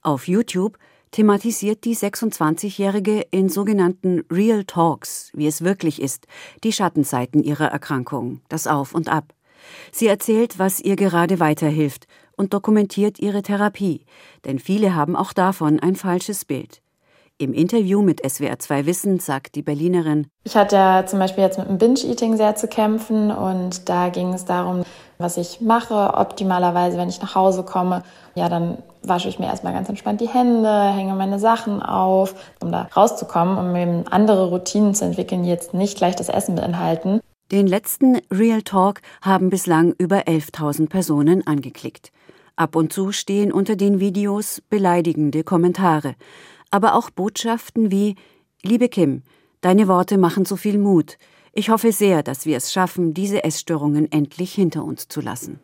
Auf 0.00 0.28
YouTube 0.28 0.78
thematisiert 1.10 1.84
die 1.84 1.96
26-Jährige 1.96 3.26
in 3.32 3.48
sogenannten 3.48 4.22
Real 4.30 4.62
Talks, 4.62 5.32
wie 5.34 5.48
es 5.48 5.64
wirklich 5.64 6.00
ist, 6.00 6.28
die 6.62 6.72
Schattenseiten 6.72 7.42
ihrer 7.42 7.66
Erkrankung, 7.66 8.42
das 8.48 8.68
Auf 8.68 8.94
und 8.94 9.08
Ab. 9.08 9.34
Sie 9.90 10.06
erzählt, 10.06 10.56
was 10.60 10.78
ihr 10.78 10.94
gerade 10.94 11.40
weiterhilft 11.40 12.06
und 12.36 12.54
dokumentiert 12.54 13.18
ihre 13.18 13.42
Therapie, 13.42 14.06
denn 14.44 14.60
viele 14.60 14.94
haben 14.94 15.16
auch 15.16 15.32
davon 15.32 15.80
ein 15.80 15.96
falsches 15.96 16.44
Bild. 16.44 16.83
Im 17.36 17.52
Interview 17.52 18.00
mit 18.00 18.24
SWR2 18.24 18.86
Wissen 18.86 19.18
sagt 19.18 19.56
die 19.56 19.62
Berlinerin, 19.62 20.28
ich 20.44 20.56
hatte 20.56 20.76
ja 20.76 21.04
zum 21.04 21.18
Beispiel 21.18 21.42
jetzt 21.42 21.58
mit 21.58 21.68
dem 21.68 21.78
Binge-Eating 21.78 22.36
sehr 22.36 22.54
zu 22.54 22.68
kämpfen 22.68 23.32
und 23.32 23.88
da 23.88 24.08
ging 24.08 24.32
es 24.32 24.44
darum, 24.44 24.84
was 25.18 25.36
ich 25.36 25.60
mache. 25.60 26.14
Optimalerweise, 26.14 26.96
wenn 26.96 27.08
ich 27.08 27.20
nach 27.20 27.34
Hause 27.34 27.64
komme, 27.64 28.04
ja, 28.36 28.48
dann 28.48 28.78
wasche 29.02 29.28
ich 29.28 29.40
mir 29.40 29.46
erstmal 29.46 29.72
ganz 29.72 29.88
entspannt 29.88 30.20
die 30.20 30.28
Hände, 30.28 30.92
hänge 30.92 31.14
meine 31.14 31.40
Sachen 31.40 31.82
auf, 31.82 32.36
um 32.62 32.70
da 32.70 32.86
rauszukommen 32.96 33.58
um 33.58 33.74
eben 33.74 34.06
andere 34.06 34.50
Routinen 34.50 34.94
zu 34.94 35.04
entwickeln, 35.04 35.42
die 35.42 35.48
jetzt 35.48 35.74
nicht 35.74 35.96
gleich 35.96 36.14
das 36.14 36.28
Essen 36.28 36.54
beinhalten. 36.54 37.18
Den 37.50 37.66
letzten 37.66 38.20
Real 38.32 38.62
Talk 38.62 39.00
haben 39.22 39.50
bislang 39.50 39.92
über 39.98 40.28
11.000 40.28 40.88
Personen 40.88 41.44
angeklickt. 41.44 42.12
Ab 42.54 42.76
und 42.76 42.92
zu 42.92 43.10
stehen 43.10 43.50
unter 43.50 43.74
den 43.74 43.98
Videos 43.98 44.62
beleidigende 44.70 45.42
Kommentare 45.42 46.14
aber 46.70 46.94
auch 46.94 47.10
Botschaften 47.10 47.90
wie 47.90 48.16
Liebe 48.62 48.88
Kim, 48.88 49.22
deine 49.60 49.88
Worte 49.88 50.16
machen 50.18 50.44
so 50.44 50.56
viel 50.56 50.78
Mut. 50.78 51.18
Ich 51.52 51.70
hoffe 51.70 51.92
sehr, 51.92 52.22
dass 52.22 52.46
wir 52.46 52.56
es 52.56 52.72
schaffen, 52.72 53.14
diese 53.14 53.44
Essstörungen 53.44 54.10
endlich 54.10 54.52
hinter 54.54 54.84
uns 54.84 55.06
zu 55.08 55.20
lassen. 55.20 55.60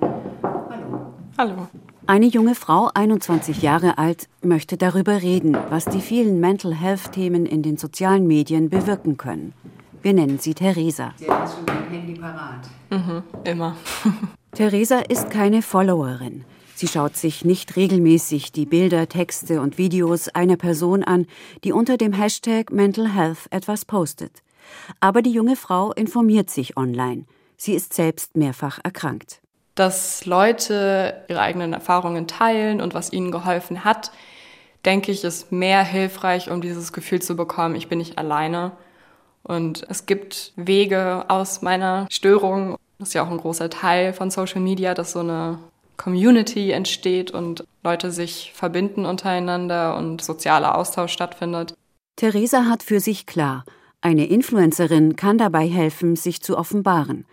Hallo. 0.00 1.12
Hallo. 1.36 1.68
Eine 2.06 2.26
junge 2.26 2.54
Frau, 2.54 2.90
21 2.94 3.60
Jahre 3.60 3.98
alt, 3.98 4.28
möchte 4.42 4.78
darüber 4.78 5.20
reden, 5.20 5.56
was 5.68 5.84
die 5.84 6.00
vielen 6.00 6.40
Mental 6.40 6.74
Health 6.74 7.12
Themen 7.12 7.44
in 7.44 7.62
den 7.62 7.76
sozialen 7.76 8.26
Medien 8.26 8.70
bewirken 8.70 9.18
können. 9.18 9.52
Wir 10.00 10.14
nennen 10.14 10.38
sie 10.38 10.54
Theresa. 10.54 11.12
Sie 11.16 11.30
hat 11.30 11.50
schon 11.52 11.66
dein 11.66 11.90
Handy 11.90 12.14
parat. 12.14 12.70
Mhm, 12.90 13.22
immer. 13.44 13.76
Theresa 14.52 15.00
ist 15.00 15.28
keine 15.28 15.60
Followerin. 15.60 16.44
Sie 16.78 16.86
schaut 16.86 17.16
sich 17.16 17.44
nicht 17.44 17.74
regelmäßig 17.74 18.52
die 18.52 18.64
Bilder, 18.64 19.08
Texte 19.08 19.60
und 19.60 19.78
Videos 19.78 20.28
einer 20.28 20.56
Person 20.56 21.02
an, 21.02 21.26
die 21.64 21.72
unter 21.72 21.96
dem 21.96 22.12
Hashtag 22.12 22.70
Mental 22.70 23.12
Health 23.12 23.48
etwas 23.50 23.84
postet. 23.84 24.44
Aber 25.00 25.20
die 25.20 25.32
junge 25.32 25.56
Frau 25.56 25.90
informiert 25.90 26.50
sich 26.50 26.76
online. 26.76 27.24
Sie 27.56 27.74
ist 27.74 27.94
selbst 27.94 28.36
mehrfach 28.36 28.78
erkrankt. 28.84 29.40
Dass 29.74 30.24
Leute 30.24 31.24
ihre 31.26 31.40
eigenen 31.40 31.72
Erfahrungen 31.72 32.28
teilen 32.28 32.80
und 32.80 32.94
was 32.94 33.12
ihnen 33.12 33.32
geholfen 33.32 33.82
hat, 33.82 34.12
denke 34.84 35.10
ich, 35.10 35.24
ist 35.24 35.50
mehr 35.50 35.82
hilfreich, 35.82 36.48
um 36.48 36.60
dieses 36.60 36.92
Gefühl 36.92 37.20
zu 37.20 37.34
bekommen, 37.34 37.74
ich 37.74 37.88
bin 37.88 37.98
nicht 37.98 38.18
alleine. 38.18 38.70
Und 39.42 39.84
es 39.88 40.06
gibt 40.06 40.52
Wege 40.54 41.24
aus 41.26 41.60
meiner 41.60 42.06
Störung. 42.08 42.76
Das 43.00 43.08
ist 43.08 43.14
ja 43.14 43.24
auch 43.24 43.32
ein 43.32 43.38
großer 43.38 43.68
Teil 43.68 44.12
von 44.12 44.30
Social 44.30 44.60
Media, 44.60 44.94
dass 44.94 45.10
so 45.10 45.18
eine 45.18 45.58
Community 45.98 46.70
entsteht 46.70 47.30
und 47.30 47.64
Leute 47.84 48.10
sich 48.10 48.52
verbinden 48.54 49.04
untereinander 49.04 49.96
und 49.96 50.22
sozialer 50.22 50.78
Austausch 50.78 51.12
stattfindet. 51.12 51.74
Theresa 52.16 52.64
hat 52.64 52.82
für 52.82 53.00
sich 53.00 53.26
klar, 53.26 53.64
eine 54.00 54.26
Influencerin 54.26 55.16
kann 55.16 55.38
dabei 55.38 55.66
helfen, 55.68 56.16
sich 56.16 56.40
zu 56.40 56.56
offenbaren. 56.56 57.26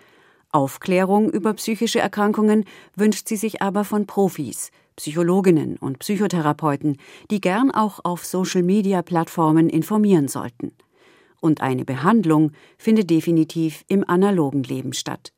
Aufklärung 0.52 1.30
über 1.30 1.54
psychische 1.54 2.00
Erkrankungen 2.00 2.66
wünscht 2.96 3.28
sie 3.28 3.36
sich 3.36 3.62
aber 3.62 3.84
von 3.84 4.08
Profis, 4.08 4.72
Psychologinnen 4.96 5.78
und 5.78 6.00
Psychotherapeuten, 6.00 6.98
die 7.30 7.42
gern 7.42 7.72
auch 7.72 8.00
auf 8.04 8.26
Social-Media-Plattformen 8.26 9.70
informieren 9.70 10.28
sollten. 10.28 10.72
Und 11.40 11.62
eine 11.62 11.86
Behandlung 11.86 12.52
findet 12.78 13.10
definitiv 13.10 13.84
im 13.88 14.08
analogen 14.08 14.64
Leben 14.64 14.94
statt. 14.94 15.35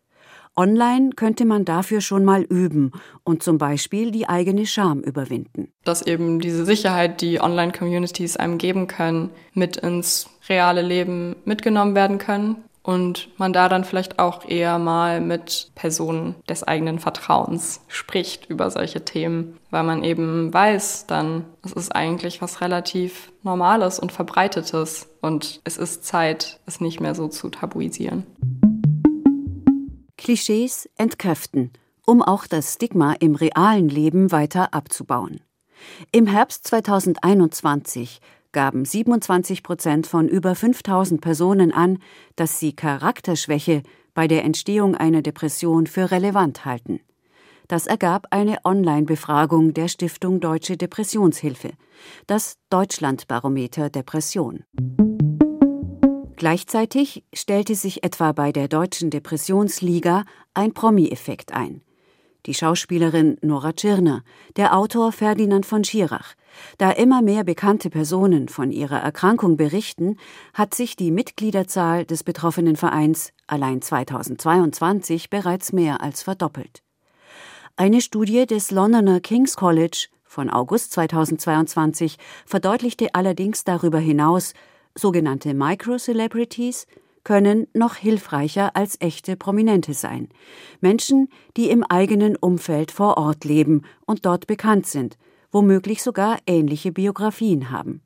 Online 0.58 1.12
könnte 1.16 1.46
man 1.46 1.66
dafür 1.66 2.02
schon 2.02 2.26
mal 2.26 2.42
üben 2.42 2.92
und 3.24 3.44
zum 3.44 3.60
Beispiel 3.60 4.10
die 4.10 4.28
eigene 4.28 4.66
Scham 4.66 5.02
überwinden. 5.02 5.72
Dass 5.84 6.02
eben 6.02 6.40
diese 6.40 6.66
Sicherheit, 6.66 7.22
die 7.22 7.40
Online-Communities 7.40 8.38
einem 8.38 8.58
geben 8.58 8.88
können, 8.88 9.30
mit 9.54 9.78
ins 9.78 10.30
reale 10.50 10.82
Leben 10.82 11.36
mitgenommen 11.46 11.94
werden 11.94 12.18
können 12.18 12.58
und 12.82 13.30
man 13.38 13.54
da 13.54 13.70
dann 13.70 13.84
vielleicht 13.84 14.18
auch 14.18 14.48
eher 14.48 14.80
mal 14.80 15.22
mit 15.22 15.72
Personen 15.76 16.36
des 16.50 16.64
eigenen 16.64 17.00
Vertrauens 17.00 17.82
spricht 17.88 18.50
über 18.50 18.72
solche 18.72 19.06
Themen, 19.06 19.58
weil 19.70 19.84
man 19.84 20.04
eben 20.04 20.54
weiß 20.54 21.06
dann, 21.06 21.44
es 21.64 21.74
ist 21.74 21.96
eigentlich 21.96 22.42
was 22.42 22.62
relativ 22.62 23.32
Normales 23.44 24.00
und 24.00 24.12
Verbreitetes 24.12 25.10
und 25.22 25.60
es 25.66 25.78
ist 25.78 26.06
Zeit, 26.06 26.60
es 26.66 26.82
nicht 26.82 27.00
mehr 27.00 27.14
so 27.14 27.28
zu 27.28 27.50
tabuisieren. 27.50 28.26
Klischees 30.28 30.90
entkräften, 30.98 31.72
um 32.06 32.22
auch 32.22 32.48
das 32.48 32.74
Stigma 32.74 33.14
im 33.14 33.36
realen 33.36 33.88
Leben 33.88 34.30
weiter 34.34 34.74
abzubauen. 34.74 35.40
Im 36.12 36.28
Herbst 36.28 36.68
2021 36.68 38.20
gaben 38.52 38.84
27 38.84 39.64
Prozent 39.64 40.06
von 40.06 40.28
über 40.28 40.54
5000 40.54 41.22
Personen 41.22 41.72
an, 41.72 42.00
dass 42.36 42.60
sie 42.60 42.74
Charakterschwäche 42.74 43.84
bei 44.14 44.28
der 44.28 44.44
Entstehung 44.44 44.96
einer 44.96 45.22
Depression 45.22 45.88
für 45.88 46.12
relevant 46.12 46.66
halten. 46.66 47.00
Das 47.70 47.88
ergab 47.88 48.28
eine 48.32 48.58
Online-Befragung 48.66 49.74
der 49.74 49.88
Stiftung 49.88 50.42
Deutsche 50.42 50.76
Depressionshilfe, 50.76 51.72
das 52.26 52.58
Deutschlandbarometer 52.70 53.90
Depression. 53.90 54.66
Gleichzeitig 56.38 57.24
stellte 57.34 57.74
sich 57.74 58.04
etwa 58.04 58.32
bei 58.32 58.52
der 58.52 58.68
Deutschen 58.68 59.10
Depressionsliga 59.10 60.24
ein 60.54 60.72
Promi-Effekt 60.72 61.52
ein. 61.52 61.82
Die 62.46 62.54
Schauspielerin 62.54 63.38
Nora 63.42 63.74
Tschirner, 63.74 64.24
der 64.56 64.78
Autor 64.78 65.12
Ferdinand 65.12 65.66
von 65.66 65.84
Schirach. 65.84 66.36
Da 66.78 66.92
immer 66.92 67.24
mehr 67.24 67.44
bekannte 67.44 67.90
Personen 67.90 68.50
von 68.50 68.72
ihrer 68.72 69.00
Erkrankung 69.00 69.58
berichten, 69.58 70.18
hat 70.54 70.76
sich 70.76 70.96
die 70.96 71.10
Mitgliederzahl 71.10 72.06
des 72.06 72.24
betroffenen 72.24 72.76
Vereins 72.76 73.34
allein 73.48 73.82
2022 73.82 75.32
bereits 75.32 75.74
mehr 75.74 76.02
als 76.02 76.22
verdoppelt. 76.22 76.84
Eine 77.78 78.00
Studie 78.00 78.46
des 78.46 78.70
Londoner 78.70 79.22
King's 79.22 79.56
College 79.56 80.10
von 80.24 80.52
August 80.52 80.92
2022 80.92 82.18
verdeutlichte 82.46 83.16
allerdings 83.16 83.64
darüber 83.64 84.00
hinaus, 84.00 84.54
Sogenannte 84.98 85.54
Micro-Celebrities 85.54 86.88
können 87.24 87.68
noch 87.74 87.96
hilfreicher 87.96 88.76
als 88.76 88.96
echte 89.00 89.36
Prominente 89.36 89.94
sein. 89.94 90.30
Menschen, 90.82 91.30
die 91.56 91.70
im 91.70 91.84
eigenen 91.84 92.36
Umfeld 92.36 92.92
vor 92.92 93.18
Ort 93.18 93.44
leben 93.44 93.84
und 94.06 94.26
dort 94.26 94.48
bekannt 94.48 94.88
sind, 94.88 95.18
womöglich 95.52 96.02
sogar 96.02 96.38
ähnliche 96.48 96.92
Biografien 96.92 97.70
haben. 97.70 98.02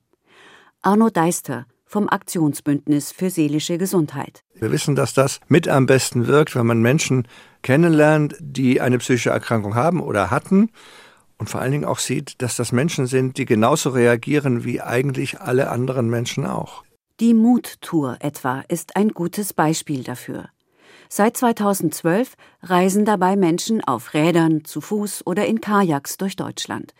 Arno 0.81 1.09
Deister 1.09 1.65
vom 1.85 2.09
Aktionsbündnis 2.09 3.11
für 3.11 3.29
seelische 3.29 3.77
Gesundheit. 3.77 4.43
Wir 4.55 4.71
wissen, 4.71 4.95
dass 4.95 5.13
das 5.13 5.39
mit 5.47 5.67
am 5.67 5.85
besten 5.85 6.25
wirkt, 6.25 6.55
wenn 6.55 6.65
man 6.65 6.81
Menschen 6.81 7.27
kennenlernt, 7.61 8.35
die 8.39 8.81
eine 8.81 8.97
psychische 8.97 9.29
Erkrankung 9.29 9.75
haben 9.75 10.01
oder 10.01 10.31
hatten 10.31 10.71
und 11.41 11.49
vor 11.49 11.59
allen 11.59 11.71
Dingen 11.71 11.85
auch 11.85 11.97
sieht, 11.97 12.39
dass 12.43 12.55
das 12.55 12.71
Menschen 12.71 13.07
sind, 13.07 13.39
die 13.39 13.45
genauso 13.45 13.89
reagieren 13.89 14.63
wie 14.63 14.79
eigentlich 14.79 15.41
alle 15.41 15.71
anderen 15.71 16.07
Menschen 16.07 16.45
auch. 16.45 16.83
Die 17.19 17.33
Mut-Tour 17.33 18.17
etwa 18.19 18.63
ist 18.67 18.95
ein 18.95 19.09
gutes 19.09 19.51
Beispiel 19.51 20.03
dafür. 20.03 20.49
Seit 21.09 21.35
2012 21.35 22.35
reisen 22.61 23.05
dabei 23.05 23.35
Menschen 23.37 23.83
auf 23.83 24.13
Rädern, 24.13 24.65
zu 24.65 24.81
Fuß 24.81 25.25
oder 25.25 25.47
in 25.47 25.61
Kajaks 25.61 26.17
durch 26.17 26.35
Deutschland. 26.35 26.93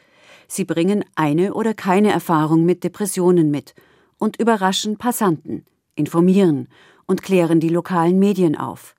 Sie 0.48 0.66
bringen 0.66 1.06
eine 1.14 1.54
oder 1.54 1.76
keine 1.76 2.12
Erfahrung 2.12 2.66
mit 2.66 2.84
Depressionen 2.84 3.52
mit 3.52 3.76
und 4.18 4.40
überraschen 4.40 4.98
Passanten, 4.98 5.66
informieren 5.94 6.68
und 7.06 7.22
klären 7.22 7.60
die 7.60 7.70
lokalen 7.70 8.18
Medien 8.18 8.58
auf. 8.58 8.96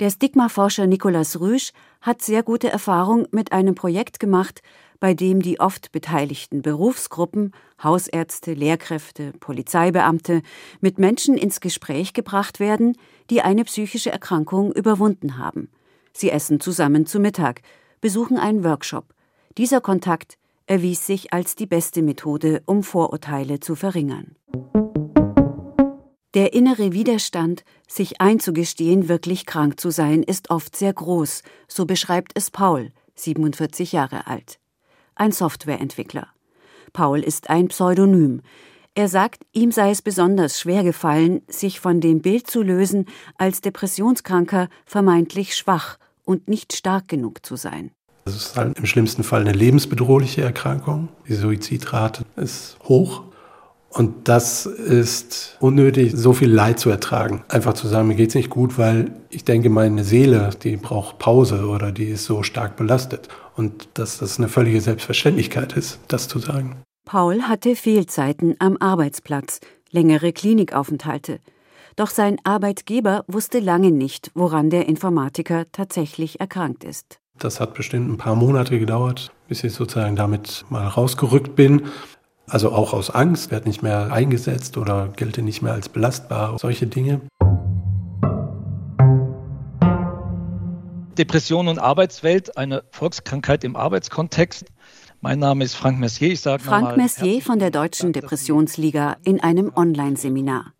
Der 0.00 0.10
Stigmaforscher 0.10 0.86
Nicolas 0.86 1.40
Rüsch 1.40 1.72
hat 2.00 2.22
sehr 2.22 2.44
gute 2.44 2.70
Erfahrung 2.70 3.26
mit 3.32 3.50
einem 3.50 3.74
Projekt 3.74 4.20
gemacht, 4.20 4.62
bei 5.00 5.12
dem 5.12 5.42
die 5.42 5.58
oft 5.58 5.90
beteiligten 5.90 6.62
Berufsgruppen 6.62 7.52
Hausärzte, 7.82 8.54
Lehrkräfte, 8.54 9.32
Polizeibeamte 9.40 10.42
mit 10.80 11.00
Menschen 11.00 11.36
ins 11.36 11.60
Gespräch 11.60 12.12
gebracht 12.12 12.60
werden, 12.60 12.96
die 13.28 13.42
eine 13.42 13.64
psychische 13.64 14.12
Erkrankung 14.12 14.72
überwunden 14.72 15.36
haben. 15.36 15.68
Sie 16.12 16.30
essen 16.30 16.60
zusammen 16.60 17.04
zu 17.04 17.18
Mittag, 17.18 17.62
besuchen 18.00 18.38
einen 18.38 18.62
Workshop. 18.62 19.06
Dieser 19.56 19.80
Kontakt 19.80 20.38
erwies 20.66 21.06
sich 21.06 21.32
als 21.32 21.56
die 21.56 21.66
beste 21.66 22.02
Methode, 22.02 22.62
um 22.66 22.84
Vorurteile 22.84 23.58
zu 23.58 23.74
verringern. 23.74 24.36
Der 26.34 26.52
innere 26.52 26.92
Widerstand, 26.92 27.64
sich 27.86 28.20
einzugestehen, 28.20 29.08
wirklich 29.08 29.46
krank 29.46 29.80
zu 29.80 29.90
sein, 29.90 30.22
ist 30.22 30.50
oft 30.50 30.76
sehr 30.76 30.92
groß, 30.92 31.42
so 31.68 31.86
beschreibt 31.86 32.32
es 32.34 32.50
Paul, 32.50 32.90
47 33.14 33.92
Jahre 33.92 34.26
alt. 34.26 34.58
Ein 35.14 35.32
Softwareentwickler. 35.32 36.28
Paul 36.92 37.20
ist 37.20 37.48
ein 37.48 37.68
Pseudonym. 37.68 38.42
Er 38.94 39.08
sagt, 39.08 39.46
ihm 39.52 39.72
sei 39.72 39.90
es 39.90 40.02
besonders 40.02 40.60
schwer 40.60 40.82
gefallen, 40.82 41.40
sich 41.48 41.80
von 41.80 42.00
dem 42.00 42.20
Bild 42.20 42.46
zu 42.46 42.62
lösen, 42.62 43.06
als 43.38 43.62
Depressionskranker 43.62 44.68
vermeintlich 44.84 45.56
schwach 45.56 45.98
und 46.24 46.46
nicht 46.46 46.74
stark 46.74 47.08
genug 47.08 47.46
zu 47.46 47.56
sein. 47.56 47.90
Es 48.26 48.36
ist 48.36 48.56
halt 48.56 48.78
im 48.78 48.84
schlimmsten 48.84 49.22
Fall 49.24 49.40
eine 49.40 49.52
lebensbedrohliche 49.52 50.42
Erkrankung. 50.42 51.08
Die 51.26 51.34
Suizidrate 51.34 52.26
ist 52.36 52.76
hoch. 52.84 53.22
Und 53.90 54.28
das 54.28 54.66
ist 54.66 55.56
unnötig, 55.60 56.12
so 56.14 56.32
viel 56.34 56.50
Leid 56.50 56.78
zu 56.78 56.90
ertragen. 56.90 57.42
Einfach 57.48 57.72
zu 57.72 57.88
sagen, 57.88 58.08
mir 58.08 58.16
geht's 58.16 58.34
nicht 58.34 58.50
gut, 58.50 58.76
weil 58.76 59.12
ich 59.30 59.44
denke, 59.44 59.70
meine 59.70 60.04
Seele, 60.04 60.50
die 60.62 60.76
braucht 60.76 61.18
Pause 61.18 61.66
oder 61.66 61.90
die 61.90 62.04
ist 62.04 62.24
so 62.24 62.42
stark 62.42 62.76
belastet. 62.76 63.28
Und 63.56 63.88
dass 63.94 64.18
das 64.18 64.38
eine 64.38 64.48
völlige 64.48 64.80
Selbstverständlichkeit 64.80 65.72
ist, 65.72 66.00
das 66.08 66.28
zu 66.28 66.38
sagen. 66.38 66.76
Paul 67.06 67.42
hatte 67.42 67.74
Fehlzeiten 67.74 68.54
am 68.58 68.76
Arbeitsplatz, 68.78 69.60
längere 69.90 70.32
Klinikaufenthalte. 70.32 71.40
Doch 71.96 72.10
sein 72.10 72.36
Arbeitgeber 72.44 73.24
wusste 73.26 73.58
lange 73.58 73.90
nicht, 73.90 74.30
woran 74.34 74.70
der 74.70 74.86
Informatiker 74.86 75.64
tatsächlich 75.72 76.38
erkrankt 76.38 76.84
ist. 76.84 77.18
Das 77.38 77.60
hat 77.60 77.74
bestimmt 77.74 78.08
ein 78.08 78.18
paar 78.18 78.34
Monate 78.34 78.78
gedauert, 78.78 79.32
bis 79.48 79.64
ich 79.64 79.72
sozusagen 79.72 80.14
damit 80.14 80.64
mal 80.68 80.86
rausgerückt 80.86 81.56
bin. 81.56 81.86
Also 82.48 82.72
auch 82.72 82.94
aus 82.94 83.10
Angst, 83.10 83.50
werde 83.50 83.68
nicht 83.68 83.82
mehr 83.82 84.10
eingesetzt 84.10 84.78
oder 84.78 85.08
gelte 85.08 85.42
nicht 85.42 85.60
mehr 85.60 85.74
als 85.74 85.90
belastbar, 85.90 86.58
solche 86.58 86.86
Dinge. 86.86 87.20
Depression 91.18 91.68
und 91.68 91.78
Arbeitswelt, 91.78 92.56
eine 92.56 92.84
Volkskrankheit 92.90 93.64
im 93.64 93.76
Arbeitskontext. 93.76 94.66
Mein 95.20 95.40
Name 95.40 95.64
ist 95.64 95.74
Frank 95.74 95.98
Messier. 95.98 96.32
Ich 96.32 96.40
sage 96.40 96.62
Frank 96.62 96.96
Messier 96.96 97.42
von 97.42 97.58
der 97.58 97.70
Deutschen 97.70 98.12
Depressionsliga 98.12 99.16
in 99.24 99.40
einem 99.40 99.72
Online-Seminar. 99.74 100.72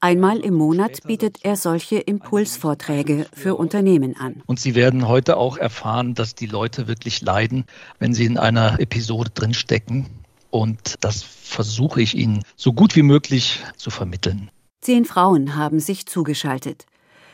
Einmal 0.00 0.38
im 0.38 0.54
Monat 0.54 1.02
bietet 1.04 1.38
er 1.42 1.56
solche 1.56 1.98
Impulsvorträge 1.98 3.26
für 3.32 3.56
Unternehmen 3.56 4.14
an. 4.16 4.42
Und 4.46 4.60
Sie 4.60 4.76
werden 4.76 5.08
heute 5.08 5.36
auch 5.36 5.56
erfahren, 5.56 6.14
dass 6.14 6.36
die 6.36 6.46
Leute 6.46 6.86
wirklich 6.86 7.22
leiden, 7.22 7.64
wenn 7.98 8.14
sie 8.14 8.26
in 8.26 8.38
einer 8.38 8.78
Episode 8.78 9.30
drinstecken. 9.34 10.06
Und 10.50 10.96
das 11.00 11.22
versuche 11.22 12.00
ich 12.02 12.16
Ihnen 12.16 12.42
so 12.56 12.72
gut 12.72 12.96
wie 12.96 13.02
möglich 13.02 13.60
zu 13.76 13.90
vermitteln. 13.90 14.50
Zehn 14.80 15.04
Frauen 15.04 15.56
haben 15.56 15.80
sich 15.80 16.06
zugeschaltet. 16.06 16.86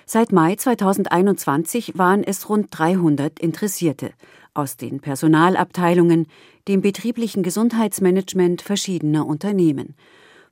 Seit 0.07 0.33
Mai 0.33 0.57
2021 0.57 1.97
waren 1.97 2.25
es 2.25 2.49
rund 2.49 2.69
300 2.71 3.39
Interessierte 3.39 4.13
aus 4.53 4.77
den 4.77 5.01
Personalabteilungen, 5.01 6.27
dem 6.69 6.81
betrieblichen 6.81 7.43
Gesundheitsmanagement 7.43 8.63
verschiedener 8.63 9.27
Unternehmen 9.27 9.95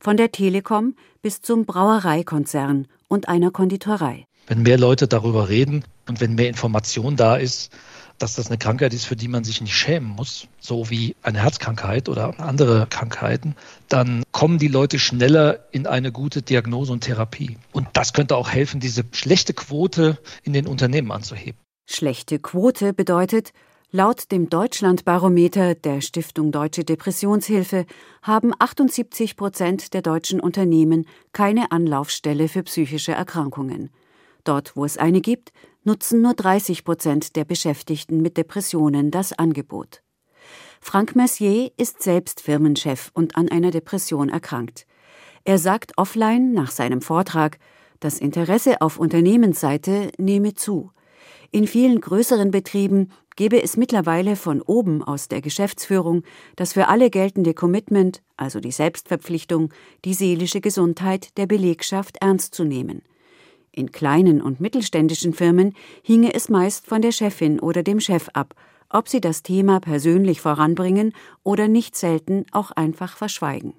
von 0.02 0.16
der 0.16 0.32
Telekom 0.32 0.96
bis 1.22 1.40
zum 1.42 1.64
Brauereikonzern 1.64 2.88
und 3.08 3.28
einer 3.28 3.52
Konditorei. 3.52 4.26
Wenn 4.48 4.62
mehr 4.62 4.78
Leute 4.78 5.06
darüber 5.06 5.48
reden 5.48 5.84
und 6.08 6.20
wenn 6.20 6.34
mehr 6.34 6.48
Information 6.48 7.14
da 7.14 7.36
ist, 7.36 7.70
dass 8.22 8.36
das 8.36 8.48
eine 8.48 8.58
Krankheit 8.58 8.94
ist, 8.94 9.04
für 9.04 9.16
die 9.16 9.28
man 9.28 9.44
sich 9.44 9.60
nicht 9.60 9.74
schämen 9.74 10.08
muss, 10.08 10.46
so 10.60 10.90
wie 10.90 11.16
eine 11.22 11.42
Herzkrankheit 11.42 12.08
oder 12.08 12.38
andere 12.38 12.86
Krankheiten, 12.88 13.56
dann 13.88 14.22
kommen 14.30 14.58
die 14.58 14.68
Leute 14.68 14.98
schneller 14.98 15.60
in 15.72 15.86
eine 15.86 16.12
gute 16.12 16.42
Diagnose 16.42 16.92
und 16.92 17.00
Therapie. 17.02 17.58
Und 17.72 17.88
das 17.94 18.12
könnte 18.12 18.36
auch 18.36 18.50
helfen, 18.50 18.80
diese 18.80 19.04
schlechte 19.12 19.54
Quote 19.54 20.18
in 20.44 20.52
den 20.52 20.66
Unternehmen 20.66 21.10
anzuheben. 21.10 21.58
Schlechte 21.86 22.38
Quote 22.38 22.92
bedeutet, 22.92 23.52
Laut 23.94 24.32
dem 24.32 24.48
Deutschlandbarometer 24.48 25.74
der 25.74 26.00
Stiftung 26.00 26.50
Deutsche 26.50 26.82
Depressionshilfe 26.82 27.84
haben 28.22 28.52
78 28.58 29.36
Prozent 29.36 29.92
der 29.92 30.00
deutschen 30.00 30.40
Unternehmen 30.40 31.04
keine 31.34 31.72
Anlaufstelle 31.72 32.48
für 32.48 32.62
psychische 32.62 33.12
Erkrankungen. 33.12 33.90
Dort, 34.44 34.76
wo 34.76 34.84
es 34.84 34.98
eine 34.98 35.20
gibt, 35.20 35.52
nutzen 35.84 36.22
nur 36.22 36.34
30 36.34 36.84
Prozent 36.84 37.36
der 37.36 37.44
Beschäftigten 37.44 38.22
mit 38.22 38.36
Depressionen 38.36 39.10
das 39.10 39.32
Angebot. 39.32 40.02
Frank 40.80 41.14
Mercier 41.14 41.70
ist 41.76 42.02
selbst 42.02 42.40
Firmenchef 42.40 43.10
und 43.14 43.36
an 43.36 43.48
einer 43.48 43.70
Depression 43.70 44.28
erkrankt. 44.28 44.86
Er 45.44 45.58
sagt 45.58 45.92
offline 45.96 46.52
nach 46.52 46.70
seinem 46.70 47.00
Vortrag, 47.02 47.58
das 48.00 48.18
Interesse 48.18 48.80
auf 48.80 48.98
Unternehmensseite 48.98 50.10
nehme 50.18 50.54
zu. 50.54 50.90
In 51.52 51.66
vielen 51.66 52.00
größeren 52.00 52.50
Betrieben 52.50 53.12
gebe 53.36 53.62
es 53.62 53.76
mittlerweile 53.76 54.36
von 54.36 54.60
oben 54.60 55.02
aus 55.02 55.28
der 55.28 55.40
Geschäftsführung 55.40 56.22
das 56.56 56.72
für 56.72 56.88
alle 56.88 57.10
geltende 57.10 57.54
Commitment, 57.54 58.22
also 58.36 58.58
die 58.58 58.72
Selbstverpflichtung, 58.72 59.72
die 60.04 60.14
seelische 60.14 60.60
Gesundheit 60.60 61.36
der 61.38 61.46
Belegschaft 61.46 62.16
ernst 62.20 62.54
zu 62.54 62.64
nehmen. 62.64 63.02
In 63.74 63.90
kleinen 63.90 64.42
und 64.42 64.60
mittelständischen 64.60 65.32
Firmen 65.32 65.74
hinge 66.02 66.34
es 66.34 66.50
meist 66.50 66.86
von 66.86 67.00
der 67.00 67.10
Chefin 67.10 67.58
oder 67.58 67.82
dem 67.82 68.00
Chef 68.00 68.28
ab, 68.34 68.54
ob 68.90 69.08
sie 69.08 69.22
das 69.22 69.42
Thema 69.42 69.80
persönlich 69.80 70.42
voranbringen 70.42 71.14
oder 71.42 71.68
nicht 71.68 71.96
selten 71.96 72.44
auch 72.52 72.70
einfach 72.72 73.16
verschweigen. 73.16 73.72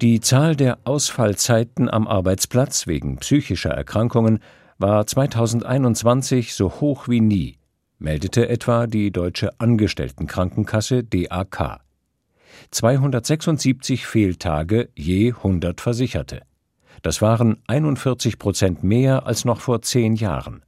Die 0.00 0.20
Zahl 0.20 0.54
der 0.54 0.78
Ausfallzeiten 0.84 1.90
am 1.90 2.06
Arbeitsplatz 2.06 2.86
wegen 2.86 3.16
psychischer 3.16 3.70
Erkrankungen 3.70 4.38
war 4.78 5.06
2021 5.06 6.54
so 6.54 6.80
hoch 6.80 7.08
wie 7.08 7.20
nie, 7.20 7.58
meldete 7.98 8.48
etwa 8.48 8.86
die 8.86 9.10
Deutsche 9.10 9.50
Angestelltenkrankenkasse 9.58 11.02
DAK. 11.02 11.80
276 12.70 14.06
Fehltage 14.06 14.88
je 14.94 15.32
100 15.32 15.80
Versicherte. 15.80 16.42
Das 17.02 17.22
waren 17.22 17.62
41 17.66 18.38
Prozent 18.38 18.84
mehr 18.84 19.26
als 19.26 19.44
noch 19.44 19.60
vor 19.60 19.82
zehn 19.82 20.14
Jahren. 20.14 20.62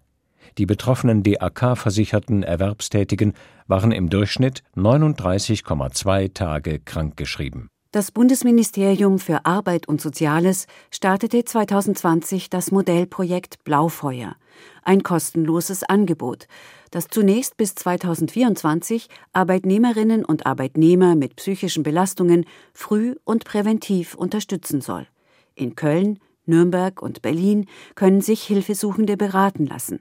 Die 0.59 0.67
betroffenen 0.67 1.23
DAK-versicherten 1.23 2.43
Erwerbstätigen 2.43 3.35
waren 3.67 3.93
im 3.93 4.11
Durchschnitt 4.11 4.63
39,2 4.77 6.35
Tage 6.35 6.79
krankgeschrieben. 6.81 7.69
Das 7.91 8.11
Bundesministerium 8.11 9.19
für 9.19 9.45
Arbeit 9.45 9.87
und 9.87 10.01
Soziales 10.01 10.67
startete 10.91 11.45
2020 11.45 12.49
das 12.49 12.71
Modellprojekt 12.71 13.65
Blaufeuer, 13.65 14.37
ein 14.83 15.03
kostenloses 15.03 15.83
Angebot, 15.85 16.47
das 16.91 17.09
zunächst 17.09 17.57
bis 17.57 17.75
2024 17.75 19.09
Arbeitnehmerinnen 19.33 20.25
und 20.25 20.47
Arbeitnehmer 20.47 21.15
mit 21.17 21.37
psychischen 21.37 21.83
Belastungen 21.83 22.45
früh 22.75 23.17
und 23.25 23.45
präventiv 23.45 24.15
unterstützen 24.15 24.81
soll. 24.81 25.07
In 25.55 25.75
Köln, 25.75 26.19
Nürnberg 26.45 27.03
und 27.03 27.23
Berlin 27.23 27.67
können 27.95 28.21
sich 28.21 28.43
Hilfesuchende 28.43 29.17
beraten 29.17 29.67
lassen. 29.67 30.01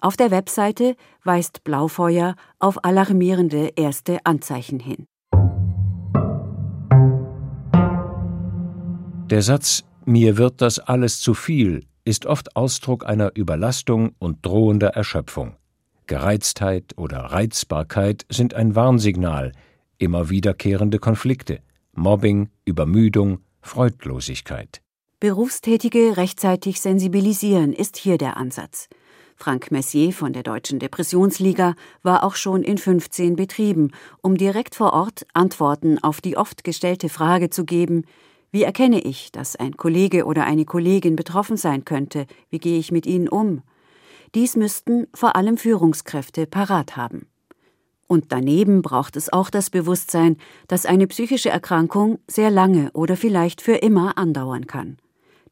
Auf 0.00 0.16
der 0.16 0.30
Webseite 0.30 0.96
weist 1.24 1.64
Blaufeuer 1.64 2.34
auf 2.58 2.84
alarmierende 2.84 3.72
erste 3.76 4.18
Anzeichen 4.24 4.80
hin. 4.80 5.06
Der 9.30 9.42
Satz 9.42 9.84
Mir 10.04 10.36
wird 10.36 10.60
das 10.60 10.78
alles 10.78 11.20
zu 11.20 11.34
viel 11.34 11.86
ist 12.04 12.26
oft 12.26 12.56
Ausdruck 12.56 13.06
einer 13.06 13.32
Überlastung 13.34 14.14
und 14.18 14.44
drohender 14.44 14.88
Erschöpfung. 14.88 15.56
Gereiztheit 16.06 16.92
oder 16.96 17.18
Reizbarkeit 17.18 18.26
sind 18.28 18.54
ein 18.54 18.74
Warnsignal, 18.74 19.52
immer 19.98 20.30
wiederkehrende 20.30 20.98
Konflikte, 20.98 21.60
Mobbing, 21.92 22.50
Übermüdung, 22.64 23.38
Freudlosigkeit. 23.60 24.82
Berufstätige 25.20 26.16
rechtzeitig 26.16 26.80
sensibilisieren 26.80 27.72
ist 27.72 27.96
hier 27.96 28.18
der 28.18 28.36
Ansatz. 28.36 28.88
Frank 29.36 29.70
Messier 29.70 30.12
von 30.12 30.32
der 30.32 30.42
Deutschen 30.42 30.78
Depressionsliga 30.78 31.74
war 32.02 32.24
auch 32.24 32.34
schon 32.34 32.62
in 32.62 32.78
15 32.78 33.36
Betrieben, 33.36 33.92
um 34.20 34.36
direkt 34.36 34.74
vor 34.74 34.92
Ort 34.92 35.26
Antworten 35.32 35.98
auf 36.02 36.20
die 36.20 36.36
oft 36.36 36.64
gestellte 36.64 37.08
Frage 37.08 37.50
zu 37.50 37.64
geben, 37.64 38.04
wie 38.52 38.62
erkenne 38.64 39.00
ich, 39.00 39.32
dass 39.32 39.56
ein 39.56 39.78
Kollege 39.78 40.26
oder 40.26 40.44
eine 40.44 40.66
Kollegin 40.66 41.16
betroffen 41.16 41.56
sein 41.56 41.86
könnte? 41.86 42.26
Wie 42.50 42.58
gehe 42.58 42.78
ich 42.78 42.92
mit 42.92 43.06
ihnen 43.06 43.28
um? 43.28 43.62
Dies 44.34 44.56
müssten 44.56 45.06
vor 45.14 45.36
allem 45.36 45.56
Führungskräfte 45.56 46.46
parat 46.46 46.96
haben. 46.96 47.26
Und 48.08 48.30
daneben 48.30 48.82
braucht 48.82 49.16
es 49.16 49.32
auch 49.32 49.48
das 49.48 49.70
Bewusstsein, 49.70 50.36
dass 50.68 50.84
eine 50.84 51.06
psychische 51.06 51.48
Erkrankung 51.48 52.18
sehr 52.26 52.50
lange 52.50 52.90
oder 52.92 53.16
vielleicht 53.16 53.62
für 53.62 53.76
immer 53.76 54.18
andauern 54.18 54.66
kann. 54.66 54.98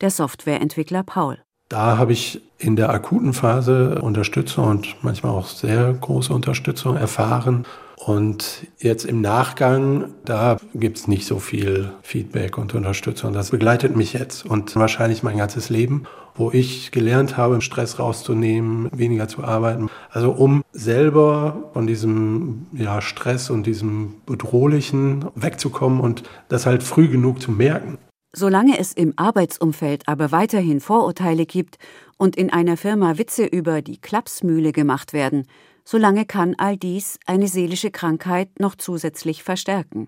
Der 0.02 0.10
Softwareentwickler 0.10 1.02
Paul. 1.02 1.38
Da 1.70 1.96
habe 1.98 2.12
ich 2.12 2.42
in 2.58 2.74
der 2.74 2.90
akuten 2.90 3.32
Phase 3.32 4.02
Unterstützung 4.02 4.66
und 4.66 4.96
manchmal 5.02 5.30
auch 5.30 5.46
sehr 5.46 5.92
große 5.92 6.34
Unterstützung 6.34 6.96
erfahren 6.96 7.64
und 7.96 8.66
jetzt 8.78 9.04
im 9.04 9.20
Nachgang, 9.20 10.06
da 10.24 10.56
gibt 10.74 10.98
es 10.98 11.06
nicht 11.06 11.26
so 11.26 11.38
viel 11.38 11.92
Feedback 12.02 12.58
und 12.58 12.74
Unterstützung. 12.74 13.32
Das 13.32 13.50
begleitet 13.50 13.94
mich 13.94 14.14
jetzt 14.14 14.44
und 14.44 14.74
wahrscheinlich 14.74 15.22
mein 15.22 15.36
ganzes 15.36 15.70
Leben, 15.70 16.04
wo 16.34 16.50
ich 16.50 16.90
gelernt 16.90 17.36
habe, 17.36 17.60
Stress 17.60 18.00
rauszunehmen, 18.00 18.88
weniger 18.92 19.28
zu 19.28 19.44
arbeiten. 19.44 19.90
Also 20.10 20.32
um 20.32 20.64
selber 20.72 21.70
von 21.72 21.86
diesem 21.86 22.66
ja, 22.72 23.00
Stress 23.00 23.48
und 23.48 23.64
diesem 23.64 24.14
Bedrohlichen 24.26 25.26
wegzukommen 25.36 26.00
und 26.00 26.24
das 26.48 26.66
halt 26.66 26.82
früh 26.82 27.06
genug 27.06 27.40
zu 27.40 27.52
merken. 27.52 27.96
Solange 28.32 28.78
es 28.78 28.92
im 28.92 29.12
Arbeitsumfeld 29.16 30.06
aber 30.06 30.30
weiterhin 30.30 30.80
Vorurteile 30.80 31.46
gibt 31.46 31.78
und 32.16 32.36
in 32.36 32.52
einer 32.52 32.76
Firma 32.76 33.18
Witze 33.18 33.44
über 33.44 33.82
die 33.82 34.00
Klapsmühle 34.00 34.70
gemacht 34.72 35.12
werden, 35.12 35.48
solange 35.84 36.26
kann 36.26 36.54
all 36.56 36.76
dies 36.76 37.18
eine 37.26 37.48
seelische 37.48 37.90
Krankheit 37.90 38.60
noch 38.60 38.76
zusätzlich 38.76 39.42
verstärken. 39.42 40.06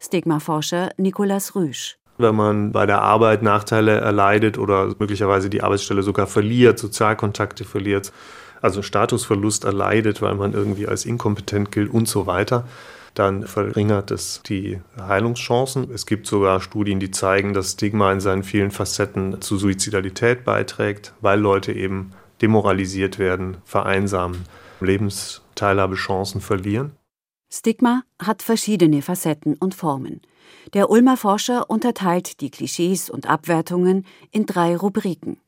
Stigmaforscher 0.00 0.90
Nicolas 0.96 1.56
Rüsch. 1.56 1.98
Wenn 2.18 2.36
man 2.36 2.70
bei 2.70 2.86
der 2.86 3.02
Arbeit 3.02 3.42
Nachteile 3.42 3.98
erleidet 3.98 4.58
oder 4.58 4.94
möglicherweise 4.98 5.50
die 5.50 5.62
Arbeitsstelle 5.62 6.02
sogar 6.02 6.28
verliert, 6.28 6.78
Sozialkontakte 6.78 7.64
verliert, 7.64 8.12
also 8.62 8.80
Statusverlust 8.80 9.64
erleidet, 9.64 10.22
weil 10.22 10.34
man 10.36 10.52
irgendwie 10.52 10.86
als 10.86 11.04
inkompetent 11.04 11.72
gilt 11.72 11.92
und 11.92 12.08
so 12.08 12.26
weiter, 12.26 12.64
dann 13.18 13.46
verringert 13.46 14.10
es 14.10 14.42
die 14.46 14.80
Heilungschancen. 14.98 15.90
Es 15.90 16.04
gibt 16.06 16.26
sogar 16.26 16.60
Studien, 16.60 17.00
die 17.00 17.10
zeigen, 17.10 17.54
dass 17.54 17.72
Stigma 17.72 18.12
in 18.12 18.20
seinen 18.20 18.42
vielen 18.42 18.70
Facetten 18.70 19.40
zu 19.40 19.56
Suizidalität 19.56 20.44
beiträgt, 20.44 21.14
weil 21.20 21.40
Leute 21.40 21.72
eben 21.72 22.12
demoralisiert 22.42 23.18
werden, 23.18 23.56
vereinsamen, 23.64 24.44
Lebensteilhabechancen 24.80 26.42
verlieren. 26.42 26.92
Stigma 27.50 28.02
hat 28.20 28.42
verschiedene 28.42 29.00
Facetten 29.00 29.54
und 29.54 29.74
Formen. 29.74 30.20
Der 30.74 30.90
Ulmer 30.90 31.16
Forscher 31.16 31.70
unterteilt 31.70 32.40
die 32.40 32.50
Klischees 32.50 33.08
und 33.08 33.26
Abwertungen 33.26 34.04
in 34.30 34.44
drei 34.44 34.76
Rubriken. 34.76 35.40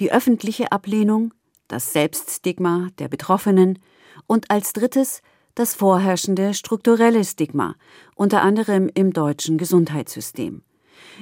Die 0.00 0.12
öffentliche 0.12 0.72
Ablehnung, 0.72 1.34
das 1.68 1.92
Selbststigma 1.92 2.88
der 2.98 3.08
Betroffenen 3.08 3.80
und 4.26 4.50
als 4.50 4.72
drittes 4.72 5.20
das 5.54 5.74
vorherrschende 5.74 6.54
strukturelle 6.54 7.24
Stigma, 7.24 7.74
unter 8.14 8.42
anderem 8.42 8.90
im 8.94 9.12
deutschen 9.12 9.58
Gesundheitssystem. 9.58 10.62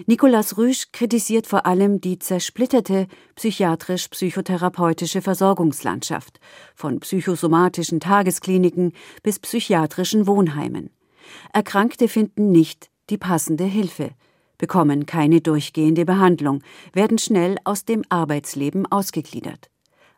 Nicolas 0.06 0.56
Rüsch 0.56 0.92
kritisiert 0.92 1.46
vor 1.46 1.66
allem 1.66 2.00
die 2.00 2.18
zersplitterte 2.18 3.06
psychiatrisch-psychotherapeutische 3.34 5.20
Versorgungslandschaft, 5.22 6.38
von 6.74 7.00
psychosomatischen 7.00 8.00
Tageskliniken 8.00 8.92
bis 9.22 9.38
psychiatrischen 9.38 10.26
Wohnheimen. 10.26 10.90
Erkrankte 11.52 12.08
finden 12.08 12.52
nicht 12.52 12.90
die 13.10 13.18
passende 13.18 13.64
Hilfe, 13.64 14.10
bekommen 14.58 15.06
keine 15.06 15.40
durchgehende 15.40 16.04
Behandlung, 16.04 16.62
werden 16.92 17.18
schnell 17.18 17.56
aus 17.64 17.84
dem 17.84 18.04
Arbeitsleben 18.08 18.86
ausgegliedert. 18.90 19.70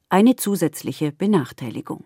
Eine 0.08 0.36
zusätzliche 0.36 1.12
Benachteiligung. 1.12 2.04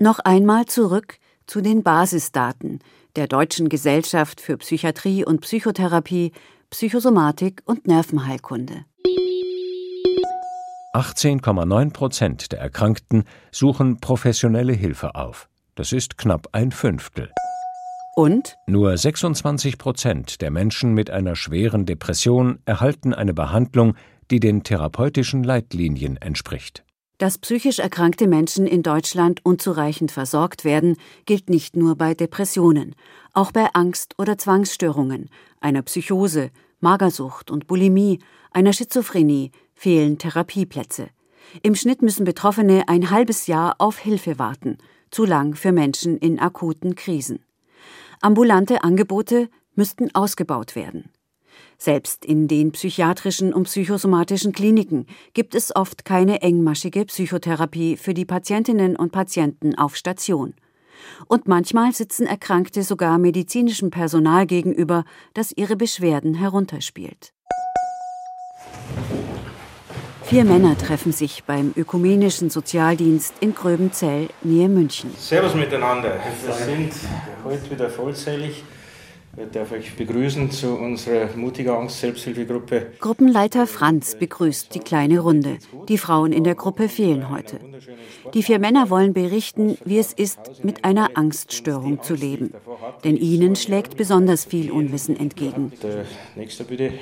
Noch 0.00 0.18
einmal 0.18 0.66
zurück 0.66 1.18
zu 1.46 1.60
den 1.60 1.84
Basisdaten 1.84 2.80
der 3.14 3.28
Deutschen 3.28 3.68
Gesellschaft 3.68 4.40
für 4.40 4.56
Psychiatrie 4.56 5.24
und 5.24 5.40
Psychotherapie, 5.42 6.32
Psychosomatik 6.70 7.62
und 7.64 7.86
Nervenheilkunde. 7.86 8.86
18,9 10.94 11.92
Prozent 11.92 12.50
der 12.50 12.60
Erkrankten 12.60 13.24
suchen 13.52 14.00
professionelle 14.00 14.72
Hilfe 14.72 15.14
auf. 15.14 15.48
Das 15.76 15.92
ist 15.92 16.18
knapp 16.18 16.48
ein 16.50 16.72
Fünftel. 16.72 17.30
Und? 18.16 18.56
Nur 18.66 18.96
26 18.96 19.78
Prozent 19.78 20.40
der 20.40 20.50
Menschen 20.50 20.92
mit 20.92 21.10
einer 21.10 21.36
schweren 21.36 21.86
Depression 21.86 22.58
erhalten 22.64 23.14
eine 23.14 23.34
Behandlung, 23.34 23.94
die 24.30 24.40
den 24.40 24.64
therapeutischen 24.64 25.44
Leitlinien 25.44 26.16
entspricht. 26.16 26.84
Dass 27.18 27.38
psychisch 27.38 27.78
erkrankte 27.78 28.26
Menschen 28.26 28.66
in 28.66 28.82
Deutschland 28.82 29.44
unzureichend 29.44 30.10
versorgt 30.10 30.64
werden, 30.64 30.96
gilt 31.26 31.48
nicht 31.48 31.76
nur 31.76 31.94
bei 31.96 32.14
Depressionen, 32.14 32.96
auch 33.32 33.52
bei 33.52 33.68
Angst- 33.72 34.14
oder 34.18 34.36
Zwangsstörungen, 34.36 35.30
einer 35.60 35.82
Psychose, 35.82 36.50
Magersucht 36.80 37.52
und 37.52 37.68
Bulimie, 37.68 38.18
einer 38.50 38.72
Schizophrenie 38.72 39.52
fehlen 39.74 40.18
Therapieplätze. 40.18 41.08
Im 41.62 41.76
Schnitt 41.76 42.02
müssen 42.02 42.24
Betroffene 42.24 42.88
ein 42.88 43.10
halbes 43.10 43.46
Jahr 43.46 43.76
auf 43.78 43.98
Hilfe 43.98 44.38
warten, 44.40 44.78
zu 45.10 45.24
lang 45.24 45.54
für 45.54 45.70
Menschen 45.70 46.18
in 46.18 46.40
akuten 46.40 46.96
Krisen. 46.96 47.44
Ambulante 48.20 48.82
Angebote 48.82 49.48
müssten 49.74 50.12
ausgebaut 50.14 50.74
werden. 50.74 51.10
Selbst 51.78 52.24
in 52.24 52.48
den 52.48 52.72
psychiatrischen 52.72 53.52
und 53.52 53.64
psychosomatischen 53.64 54.52
Kliniken 54.52 55.06
gibt 55.32 55.54
es 55.54 55.74
oft 55.74 56.04
keine 56.04 56.40
engmaschige 56.42 57.04
Psychotherapie 57.04 57.96
für 57.96 58.14
die 58.14 58.24
Patientinnen 58.24 58.96
und 58.96 59.12
Patienten 59.12 59.74
auf 59.76 59.96
Station. 59.96 60.54
Und 61.26 61.48
manchmal 61.48 61.92
sitzen 61.92 62.26
Erkrankte 62.26 62.82
sogar 62.82 63.18
medizinischem 63.18 63.90
Personal 63.90 64.46
gegenüber, 64.46 65.04
das 65.34 65.52
ihre 65.52 65.76
Beschwerden 65.76 66.34
herunterspielt. 66.34 67.32
Vier 70.22 70.44
Männer 70.44 70.76
treffen 70.78 71.12
sich 71.12 71.44
beim 71.44 71.74
Ökumenischen 71.76 72.48
Sozialdienst 72.48 73.34
in 73.40 73.54
Gröbenzell, 73.54 74.28
nähe 74.42 74.70
München. 74.70 75.10
Servus 75.18 75.54
miteinander. 75.54 76.18
Wir 76.44 76.54
sind 76.54 76.92
heute 77.44 77.70
wieder 77.70 77.90
vollzählig 77.90 78.64
ich 79.36 79.50
darf 79.52 79.72
euch 79.72 79.94
begrüßen 79.94 80.50
zu 80.50 80.74
unserer 80.74 81.28
Mutiger 81.36 81.78
Angst 81.78 82.00
Selbsthilfegruppe. 82.00 82.92
Gruppenleiter 83.00 83.66
Franz 83.66 84.16
begrüßt 84.18 84.74
die 84.74 84.80
kleine 84.80 85.20
Runde. 85.20 85.58
Die 85.88 85.98
Frauen 85.98 86.32
in 86.32 86.44
der 86.44 86.54
Gruppe 86.54 86.88
fehlen 86.88 87.30
heute. 87.30 87.58
Die 88.32 88.42
vier 88.42 88.58
Männer 88.58 88.90
wollen 88.90 89.12
berichten, 89.12 89.76
wie 89.84 89.98
es 89.98 90.12
ist, 90.12 90.64
mit 90.64 90.84
einer 90.84 91.10
Angststörung 91.14 92.02
zu 92.02 92.14
leben. 92.14 92.52
Denn 93.04 93.16
ihnen 93.16 93.56
schlägt 93.56 93.96
besonders 93.96 94.44
viel 94.44 94.70
Unwissen 94.70 95.18
entgegen. 95.18 95.72
Nächster 96.34 96.64
bitte. 96.64 96.92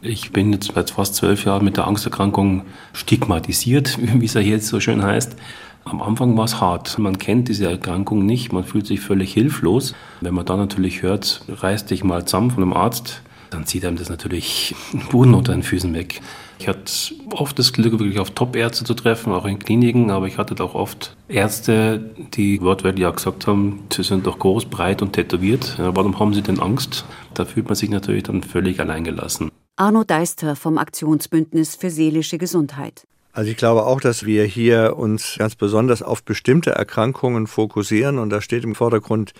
Ich 0.00 0.30
bin 0.30 0.52
jetzt 0.52 0.70
seit 0.72 0.90
fast 0.90 1.16
zwölf 1.16 1.44
Jahren 1.44 1.64
mit 1.64 1.76
der 1.76 1.88
Angsterkrankung 1.88 2.62
stigmatisiert, 2.92 3.98
wie 4.20 4.24
es 4.24 4.34
ja 4.34 4.40
jetzt 4.40 4.68
so 4.68 4.78
schön 4.78 5.02
heißt. 5.02 5.36
Am 5.84 6.02
Anfang 6.02 6.36
war 6.36 6.44
es 6.44 6.60
hart. 6.60 6.98
Man 6.98 7.18
kennt 7.18 7.48
diese 7.48 7.70
Erkrankung 7.70 8.26
nicht, 8.26 8.52
man 8.52 8.64
fühlt 8.64 8.86
sich 8.86 9.00
völlig 9.00 9.32
hilflos. 9.32 9.94
Wenn 10.20 10.34
man 10.34 10.44
dann 10.44 10.58
natürlich 10.58 11.02
hört, 11.02 11.42
reiß 11.48 11.86
dich 11.86 12.04
mal 12.04 12.26
zusammen 12.26 12.50
von 12.50 12.62
einem 12.62 12.74
Arzt, 12.74 13.22
dann 13.50 13.64
zieht 13.64 13.86
einem 13.86 13.96
das 13.96 14.10
natürlich 14.10 14.74
den 14.92 15.08
Boden 15.08 15.34
unter 15.34 15.52
den 15.52 15.62
Füßen 15.62 15.94
weg. 15.94 16.20
Ich 16.58 16.68
hatte 16.68 16.92
oft 17.30 17.58
das 17.58 17.72
Glück, 17.72 17.92
wirklich 17.98 18.18
auf 18.18 18.32
Top-Ärzte 18.32 18.84
zu 18.84 18.94
treffen, 18.94 19.32
auch 19.32 19.46
in 19.46 19.58
Kliniken, 19.58 20.10
aber 20.10 20.26
ich 20.26 20.38
hatte 20.38 20.62
auch 20.62 20.74
oft 20.74 21.16
Ärzte, 21.28 22.10
die 22.34 22.60
wortwörtlich 22.60 23.06
auch 23.06 23.14
gesagt 23.14 23.46
haben, 23.46 23.84
sie 23.92 24.02
sind 24.02 24.26
doch 24.26 24.38
groß, 24.38 24.66
breit 24.66 25.00
und 25.00 25.12
tätowiert. 25.12 25.76
Warum 25.78 26.18
haben 26.18 26.34
sie 26.34 26.42
denn 26.42 26.60
Angst? 26.60 27.04
Da 27.32 27.44
fühlt 27.44 27.66
man 27.66 27.76
sich 27.76 27.90
natürlich 27.90 28.24
dann 28.24 28.42
völlig 28.42 28.80
alleingelassen. 28.80 29.50
Arno 29.76 30.02
Deister 30.02 30.56
vom 30.56 30.76
Aktionsbündnis 30.76 31.76
für 31.76 31.90
seelische 31.90 32.36
Gesundheit. 32.36 33.06
Also 33.38 33.52
ich 33.52 33.56
glaube 33.56 33.86
auch, 33.86 34.00
dass 34.00 34.26
wir 34.26 34.42
hier 34.42 34.96
uns 34.96 35.36
ganz 35.38 35.54
besonders 35.54 36.02
auf 36.02 36.24
bestimmte 36.24 36.72
Erkrankungen 36.72 37.46
fokussieren 37.46 38.18
und 38.18 38.30
da 38.30 38.40
steht 38.40 38.64
im 38.64 38.74
Vordergrund 38.74 39.32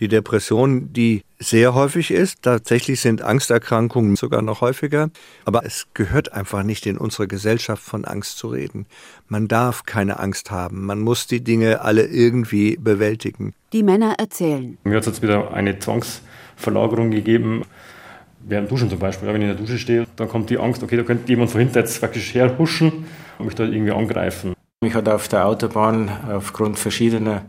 die 0.00 0.08
Depression, 0.08 0.92
die 0.92 1.22
sehr 1.38 1.72
häufig 1.72 2.10
ist. 2.10 2.42
Tatsächlich 2.42 3.00
sind 3.00 3.22
Angsterkrankungen 3.22 4.16
sogar 4.16 4.42
noch 4.42 4.60
häufiger, 4.60 5.10
aber 5.44 5.64
es 5.64 5.86
gehört 5.94 6.32
einfach 6.32 6.64
nicht 6.64 6.84
in 6.84 6.98
unsere 6.98 7.28
Gesellschaft 7.28 7.80
von 7.80 8.04
Angst 8.04 8.38
zu 8.38 8.48
reden. 8.48 8.86
Man 9.28 9.46
darf 9.46 9.84
keine 9.84 10.18
Angst 10.18 10.50
haben, 10.50 10.84
man 10.84 10.98
muss 10.98 11.28
die 11.28 11.44
Dinge 11.44 11.82
alle 11.82 12.06
irgendwie 12.06 12.76
bewältigen. 12.76 13.54
Die 13.72 13.84
Männer 13.84 14.16
erzählen. 14.18 14.78
Mir 14.82 14.96
hat 14.96 15.02
es 15.02 15.06
jetzt 15.06 15.22
wieder 15.22 15.54
eine 15.54 15.78
Zwangsverlagerung 15.78 17.12
gegeben 17.12 17.62
während 18.46 18.70
Duschen 18.70 18.90
zum 18.90 18.98
Beispiel, 18.98 19.28
wenn 19.28 19.36
ich 19.36 19.42
in 19.42 19.48
der 19.48 19.56
Dusche 19.56 19.78
stehe, 19.78 20.06
dann 20.16 20.28
kommt 20.28 20.50
die 20.50 20.58
Angst, 20.58 20.82
okay, 20.82 20.96
da 20.96 21.02
könnte 21.02 21.28
jemand 21.28 21.50
von 21.50 21.60
hinten 21.60 21.78
jetzt 21.78 22.00
praktisch 22.00 22.34
herhuschen 22.34 23.06
und 23.38 23.46
mich 23.46 23.54
da 23.54 23.64
irgendwie 23.64 23.92
angreifen. 23.92 24.54
Mich 24.82 24.94
hat 24.94 25.08
auf 25.08 25.28
der 25.28 25.46
Autobahn 25.46 26.10
aufgrund 26.30 26.78
verschiedener 26.78 27.46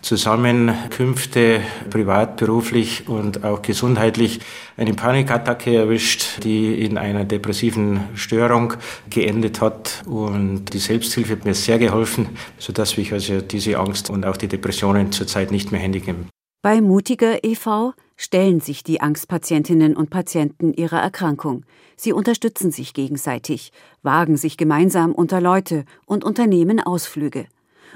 Zusammenkünfte, 0.00 1.60
privat, 1.90 2.36
beruflich 2.36 3.08
und 3.08 3.44
auch 3.44 3.62
gesundheitlich, 3.62 4.40
eine 4.76 4.94
Panikattacke 4.94 5.74
erwischt, 5.74 6.44
die 6.44 6.84
in 6.84 6.96
einer 6.96 7.24
depressiven 7.24 8.00
Störung 8.14 8.74
geendet 9.10 9.60
hat. 9.60 10.04
Und 10.06 10.72
die 10.72 10.78
Selbsthilfe 10.78 11.32
hat 11.32 11.44
mir 11.44 11.54
sehr 11.54 11.78
geholfen, 11.78 12.28
sodass 12.58 12.96
ich 12.96 13.12
also 13.12 13.40
diese 13.40 13.78
Angst 13.78 14.08
und 14.08 14.24
auch 14.24 14.36
die 14.36 14.48
Depressionen 14.48 15.10
zurzeit 15.12 15.50
nicht 15.50 15.72
mehr 15.72 15.80
händigen. 15.80 16.28
Bei 16.62 16.80
Mutiger 16.80 17.42
e.V. 17.44 17.92
stellen 18.18 18.60
sich 18.60 18.82
die 18.82 19.00
Angstpatientinnen 19.00 19.96
und 19.96 20.10
Patienten 20.10 20.74
ihrer 20.74 21.00
Erkrankung. 21.00 21.64
Sie 21.96 22.12
unterstützen 22.12 22.70
sich 22.70 22.92
gegenseitig, 22.92 23.72
wagen 24.02 24.36
sich 24.36 24.58
gemeinsam 24.58 25.14
unter 25.14 25.40
Leute 25.40 25.84
und 26.04 26.24
unternehmen 26.24 26.80
Ausflüge. 26.80 27.46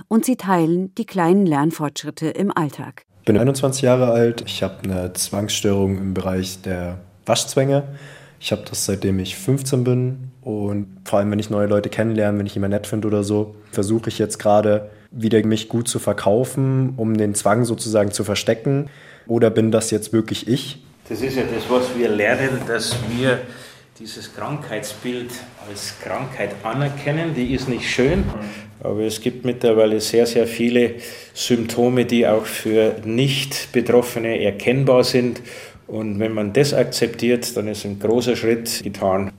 Und 0.08 0.24
sie 0.24 0.36
teilen 0.36 0.94
die 0.94 1.04
kleinen 1.04 1.44
Lernfortschritte 1.44 2.28
im 2.28 2.56
Alltag. 2.56 3.04
Ich 3.20 3.26
bin 3.26 3.36
21 3.36 3.82
Jahre 3.82 4.10
alt. 4.10 4.42
Ich 4.46 4.62
habe 4.62 4.82
eine 4.84 5.12
Zwangsstörung 5.12 5.98
im 5.98 6.14
Bereich 6.14 6.62
der 6.62 7.00
Waschzwänge. 7.26 7.84
Ich 8.40 8.52
habe 8.52 8.62
das 8.68 8.86
seitdem 8.86 9.18
ich 9.18 9.36
15 9.36 9.84
bin. 9.84 10.30
Und 10.40 10.86
vor 11.04 11.18
allem, 11.18 11.30
wenn 11.30 11.38
ich 11.38 11.50
neue 11.50 11.66
Leute 11.66 11.88
kennenlerne, 11.88 12.38
wenn 12.38 12.46
ich 12.46 12.54
jemanden 12.54 12.76
nett 12.76 12.86
finde 12.86 13.08
oder 13.08 13.22
so, 13.22 13.54
versuche 13.70 14.08
ich 14.08 14.18
jetzt 14.18 14.38
gerade 14.38 14.90
wieder 15.12 15.44
mich 15.44 15.68
gut 15.68 15.88
zu 15.88 15.98
verkaufen, 15.98 16.94
um 16.96 17.16
den 17.16 17.34
Zwang 17.34 17.64
sozusagen 17.64 18.10
zu 18.12 18.24
verstecken? 18.24 18.88
Oder 19.26 19.50
bin 19.50 19.70
das 19.70 19.90
jetzt 19.90 20.12
wirklich 20.12 20.48
ich? 20.48 20.78
Das 21.08 21.20
ist 21.20 21.36
ja 21.36 21.42
das, 21.42 21.68
was 21.68 21.96
wir 21.96 22.08
lernen, 22.08 22.60
dass 22.66 22.96
wir 23.10 23.40
dieses 23.98 24.34
Krankheitsbild 24.34 25.30
als 25.68 25.94
Krankheit 26.02 26.54
anerkennen. 26.62 27.34
Die 27.34 27.54
ist 27.54 27.68
nicht 27.68 27.88
schön, 27.88 28.24
aber 28.80 29.00
es 29.00 29.20
gibt 29.20 29.44
mittlerweile 29.44 30.00
sehr, 30.00 30.26
sehr 30.26 30.46
viele 30.46 30.94
Symptome, 31.34 32.04
die 32.04 32.26
auch 32.26 32.46
für 32.46 32.96
Nicht-Betroffene 33.04 34.42
erkennbar 34.42 35.04
sind. 35.04 35.40
Und 35.86 36.18
wenn 36.18 36.32
man 36.32 36.52
das 36.52 36.72
akzeptiert, 36.72 37.56
dann 37.56 37.68
ist 37.68 37.84
ein 37.84 37.98
großer 37.98 38.34
Schritt 38.34 38.82
getan. 38.82 39.32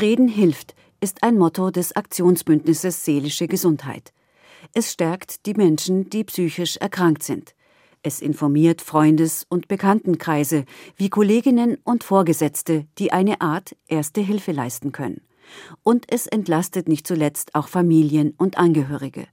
Reden 0.00 0.28
hilft 0.28 0.74
ist 1.00 1.22
ein 1.22 1.36
Motto 1.36 1.70
des 1.70 1.94
Aktionsbündnisses 1.94 3.04
Seelische 3.04 3.46
Gesundheit. 3.48 4.12
Es 4.72 4.92
stärkt 4.92 5.46
die 5.46 5.54
Menschen, 5.54 6.10
die 6.10 6.24
psychisch 6.24 6.76
erkrankt 6.76 7.22
sind. 7.22 7.54
Es 8.02 8.20
informiert 8.20 8.82
Freundes- 8.82 9.46
und 9.48 9.68
Bekanntenkreise 9.68 10.64
wie 10.96 11.10
Kolleginnen 11.10 11.78
und 11.82 12.04
Vorgesetzte, 12.04 12.86
die 12.98 13.12
eine 13.12 13.40
Art 13.40 13.74
Erste 13.88 14.20
Hilfe 14.20 14.52
leisten 14.52 14.92
können. 14.92 15.22
Und 15.82 16.04
es 16.08 16.26
entlastet 16.26 16.88
nicht 16.88 17.06
zuletzt 17.06 17.54
auch 17.54 17.68
Familien 17.68 18.34
und 18.36 18.58
Angehörige. 18.58 19.26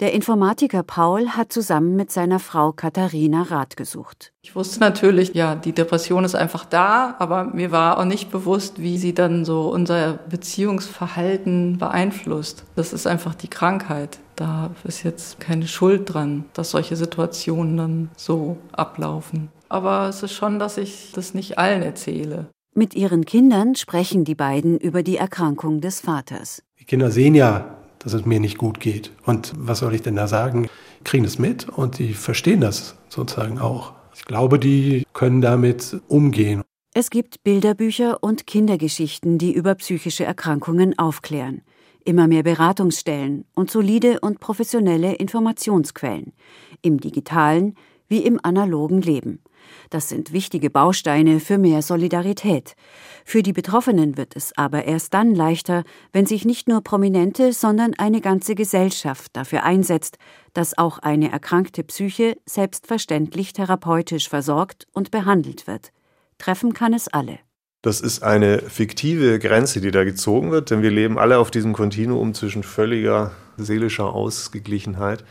Der 0.00 0.12
Informatiker 0.12 0.82
Paul 0.82 1.30
hat 1.30 1.52
zusammen 1.52 1.94
mit 1.94 2.10
seiner 2.10 2.40
Frau 2.40 2.72
Katharina 2.72 3.42
Rat 3.42 3.76
gesucht. 3.76 4.32
Ich 4.42 4.56
wusste 4.56 4.80
natürlich, 4.80 5.34
ja, 5.34 5.54
die 5.54 5.72
Depression 5.72 6.24
ist 6.24 6.34
einfach 6.34 6.64
da, 6.64 7.14
aber 7.20 7.44
mir 7.44 7.70
war 7.70 7.98
auch 7.98 8.04
nicht 8.04 8.30
bewusst, 8.30 8.82
wie 8.82 8.98
sie 8.98 9.14
dann 9.14 9.44
so 9.44 9.70
unser 9.70 10.14
Beziehungsverhalten 10.28 11.78
beeinflusst. 11.78 12.64
Das 12.74 12.92
ist 12.92 13.06
einfach 13.06 13.34
die 13.34 13.48
Krankheit. 13.48 14.18
Da 14.36 14.70
ist 14.84 15.02
jetzt 15.04 15.40
keine 15.40 15.68
Schuld 15.68 16.12
dran, 16.12 16.44
dass 16.54 16.70
solche 16.70 16.96
Situationen 16.96 17.76
dann 17.76 18.10
so 18.16 18.56
ablaufen. 18.72 19.48
Aber 19.68 20.08
es 20.08 20.22
ist 20.22 20.32
schon, 20.32 20.58
dass 20.58 20.76
ich 20.76 21.12
das 21.14 21.34
nicht 21.34 21.58
allen 21.58 21.82
erzähle. 21.82 22.46
Mit 22.74 22.94
ihren 22.94 23.24
Kindern 23.24 23.76
sprechen 23.76 24.24
die 24.24 24.34
beiden 24.34 24.78
über 24.78 25.02
die 25.04 25.16
Erkrankung 25.16 25.80
des 25.80 26.00
Vaters. 26.00 26.62
Die 26.80 26.84
Kinder 26.84 27.10
sehen 27.10 27.36
ja, 27.36 27.76
dass 28.00 28.12
es 28.12 28.26
mir 28.26 28.40
nicht 28.40 28.58
gut 28.58 28.80
geht. 28.80 29.12
Und 29.24 29.52
was 29.56 29.78
soll 29.78 29.94
ich 29.94 30.02
denn 30.02 30.16
da 30.16 30.26
sagen? 30.26 30.68
Kriegen 31.04 31.24
es 31.24 31.38
mit 31.38 31.68
und 31.68 31.98
die 31.98 32.14
verstehen 32.14 32.60
das 32.60 32.96
sozusagen 33.08 33.58
auch. 33.58 33.92
Ich 34.14 34.24
glaube, 34.24 34.58
die 34.58 35.04
können 35.12 35.40
damit 35.40 36.00
umgehen. 36.08 36.62
Es 36.94 37.10
gibt 37.10 37.42
Bilderbücher 37.42 38.22
und 38.22 38.46
Kindergeschichten, 38.46 39.38
die 39.38 39.52
über 39.52 39.74
psychische 39.74 40.24
Erkrankungen 40.24 40.96
aufklären. 40.98 41.62
Immer 42.04 42.26
mehr 42.26 42.42
Beratungsstellen 42.42 43.46
und 43.54 43.70
solide 43.70 44.20
und 44.20 44.40
professionelle 44.40 45.14
Informationsquellen. 45.14 46.34
Im 46.82 47.00
digitalen 47.00 47.76
wie 48.08 48.18
im 48.18 48.38
analogen 48.42 49.00
Leben. 49.00 49.42
Das 49.88 50.10
sind 50.10 50.32
wichtige 50.32 50.68
Bausteine 50.68 51.40
für 51.40 51.56
mehr 51.56 51.80
Solidarität. 51.80 52.76
Für 53.24 53.42
die 53.42 53.54
Betroffenen 53.54 54.18
wird 54.18 54.36
es 54.36 54.56
aber 54.56 54.84
erst 54.84 55.14
dann 55.14 55.34
leichter, 55.34 55.84
wenn 56.12 56.26
sich 56.26 56.44
nicht 56.44 56.68
nur 56.68 56.82
Prominente, 56.82 57.54
sondern 57.54 57.94
eine 57.94 58.20
ganze 58.20 58.54
Gesellschaft 58.54 59.34
dafür 59.34 59.62
einsetzt, 59.62 60.18
dass 60.52 60.76
auch 60.76 60.98
eine 60.98 61.32
erkrankte 61.32 61.82
Psyche 61.84 62.36
selbstverständlich 62.44 63.54
therapeutisch 63.54 64.28
versorgt 64.28 64.86
und 64.92 65.10
behandelt 65.10 65.66
wird. 65.66 65.90
Treffen 66.36 66.74
kann 66.74 66.92
es 66.92 67.08
alle. 67.08 67.38
Das 67.84 68.00
ist 68.00 68.22
eine 68.22 68.60
fiktive 68.60 69.38
Grenze, 69.38 69.82
die 69.82 69.90
da 69.90 70.04
gezogen 70.04 70.50
wird, 70.50 70.70
denn 70.70 70.80
wir 70.80 70.90
leben 70.90 71.18
alle 71.18 71.36
auf 71.36 71.50
diesem 71.50 71.74
Kontinuum 71.74 72.32
zwischen 72.32 72.62
völliger 72.62 73.32
seelischer 73.58 74.14
Ausgeglichenheit 74.14 75.22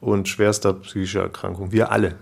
und 0.00 0.26
schwerster 0.26 0.72
psychischer 0.72 1.22
Erkrankung. 1.22 1.70
Wir 1.70 1.92
alle. 1.92 2.16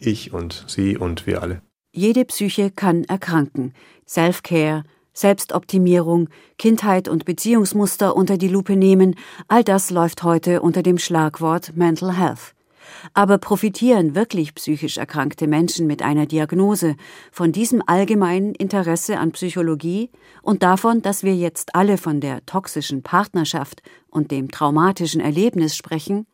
Ich 0.00 0.32
und 0.32 0.64
Sie 0.66 0.98
und 0.98 1.28
wir 1.28 1.42
alle. 1.42 1.62
Jede 1.92 2.24
Psyche 2.24 2.72
kann 2.72 3.04
erkranken. 3.04 3.72
Self-Care, 4.04 4.82
Selbstoptimierung, 5.12 6.28
Kindheit 6.58 7.06
und 7.06 7.24
Beziehungsmuster 7.24 8.16
unter 8.16 8.36
die 8.36 8.48
Lupe 8.48 8.74
nehmen, 8.74 9.14
all 9.46 9.62
das 9.62 9.90
läuft 9.90 10.24
heute 10.24 10.60
unter 10.60 10.82
dem 10.82 10.98
Schlagwort 10.98 11.76
Mental 11.76 12.16
Health. 12.18 12.52
Aber 13.14 13.38
profitieren 13.38 14.14
wirklich 14.14 14.54
psychisch 14.54 14.98
erkrankte 14.98 15.46
Menschen 15.46 15.86
mit 15.86 16.02
einer 16.02 16.26
Diagnose 16.26 16.96
von 17.32 17.52
diesem 17.52 17.82
allgemeinen 17.86 18.54
Interesse 18.54 19.18
an 19.18 19.32
Psychologie 19.32 20.10
und 20.42 20.62
davon, 20.62 21.02
dass 21.02 21.22
wir 21.22 21.34
jetzt 21.34 21.74
alle 21.74 21.98
von 21.98 22.20
der 22.20 22.44
toxischen 22.46 23.02
Partnerschaft 23.02 23.82
und 24.08 24.30
dem 24.30 24.50
traumatischen 24.50 25.20
Erlebnis 25.20 25.76
sprechen? 25.76 26.26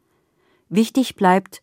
Wichtig 0.68 1.16
bleibt, 1.16 1.62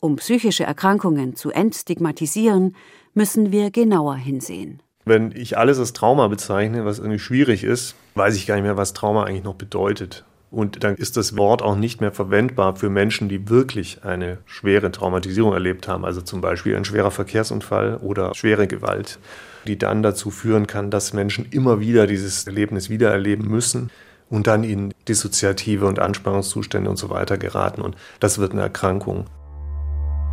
um 0.00 0.16
psychische 0.16 0.64
Erkrankungen 0.64 1.36
zu 1.36 1.50
entstigmatisieren, 1.50 2.74
müssen 3.14 3.52
wir 3.52 3.70
genauer 3.70 4.16
hinsehen. 4.16 4.82
Wenn 5.04 5.32
ich 5.32 5.58
alles 5.58 5.78
als 5.78 5.92
Trauma 5.92 6.28
bezeichne, 6.28 6.84
was 6.84 6.98
irgendwie 6.98 7.18
schwierig 7.18 7.64
ist, 7.64 7.94
weiß 8.14 8.36
ich 8.36 8.46
gar 8.46 8.54
nicht 8.54 8.64
mehr, 8.64 8.76
was 8.76 8.94
Trauma 8.94 9.24
eigentlich 9.24 9.44
noch 9.44 9.54
bedeutet. 9.54 10.24
Und 10.52 10.84
dann 10.84 10.96
ist 10.96 11.16
das 11.16 11.34
Wort 11.38 11.62
auch 11.62 11.76
nicht 11.76 12.02
mehr 12.02 12.12
verwendbar 12.12 12.76
für 12.76 12.90
Menschen, 12.90 13.30
die 13.30 13.48
wirklich 13.48 14.04
eine 14.04 14.36
schwere 14.44 14.92
Traumatisierung 14.92 15.54
erlebt 15.54 15.88
haben, 15.88 16.04
also 16.04 16.20
zum 16.20 16.42
Beispiel 16.42 16.76
ein 16.76 16.84
schwerer 16.84 17.10
Verkehrsunfall 17.10 17.96
oder 17.96 18.34
schwere 18.34 18.66
Gewalt, 18.66 19.18
die 19.66 19.78
dann 19.78 20.02
dazu 20.02 20.30
führen 20.30 20.66
kann, 20.66 20.90
dass 20.90 21.14
Menschen 21.14 21.46
immer 21.50 21.80
wieder 21.80 22.06
dieses 22.06 22.46
Erlebnis 22.46 22.90
wiedererleben 22.90 23.48
müssen 23.48 23.90
und 24.28 24.46
dann 24.46 24.62
in 24.62 24.92
dissoziative 25.08 25.86
und 25.86 25.98
Anspannungszustände 25.98 26.90
und 26.90 26.96
so 26.96 27.08
weiter 27.08 27.38
geraten. 27.38 27.80
Und 27.80 27.96
das 28.20 28.38
wird 28.38 28.52
eine 28.52 28.60
Erkrankung. 28.60 29.24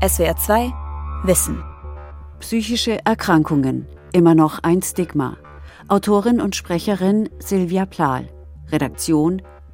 SWR 0.05 0.35
2 0.35 0.73
Wissen. 1.23 1.63
Psychische 2.41 2.99
Erkrankungen. 3.05 3.85
Immer 4.11 4.35
noch 4.35 4.63
ein 4.63 4.81
Stigma. 4.81 5.37
Autorin 5.87 6.41
und 6.41 6.57
Sprecherin 6.57 7.29
Silvia 7.39 7.85
Plahl. 7.85 8.27
Redaktion 8.69 9.41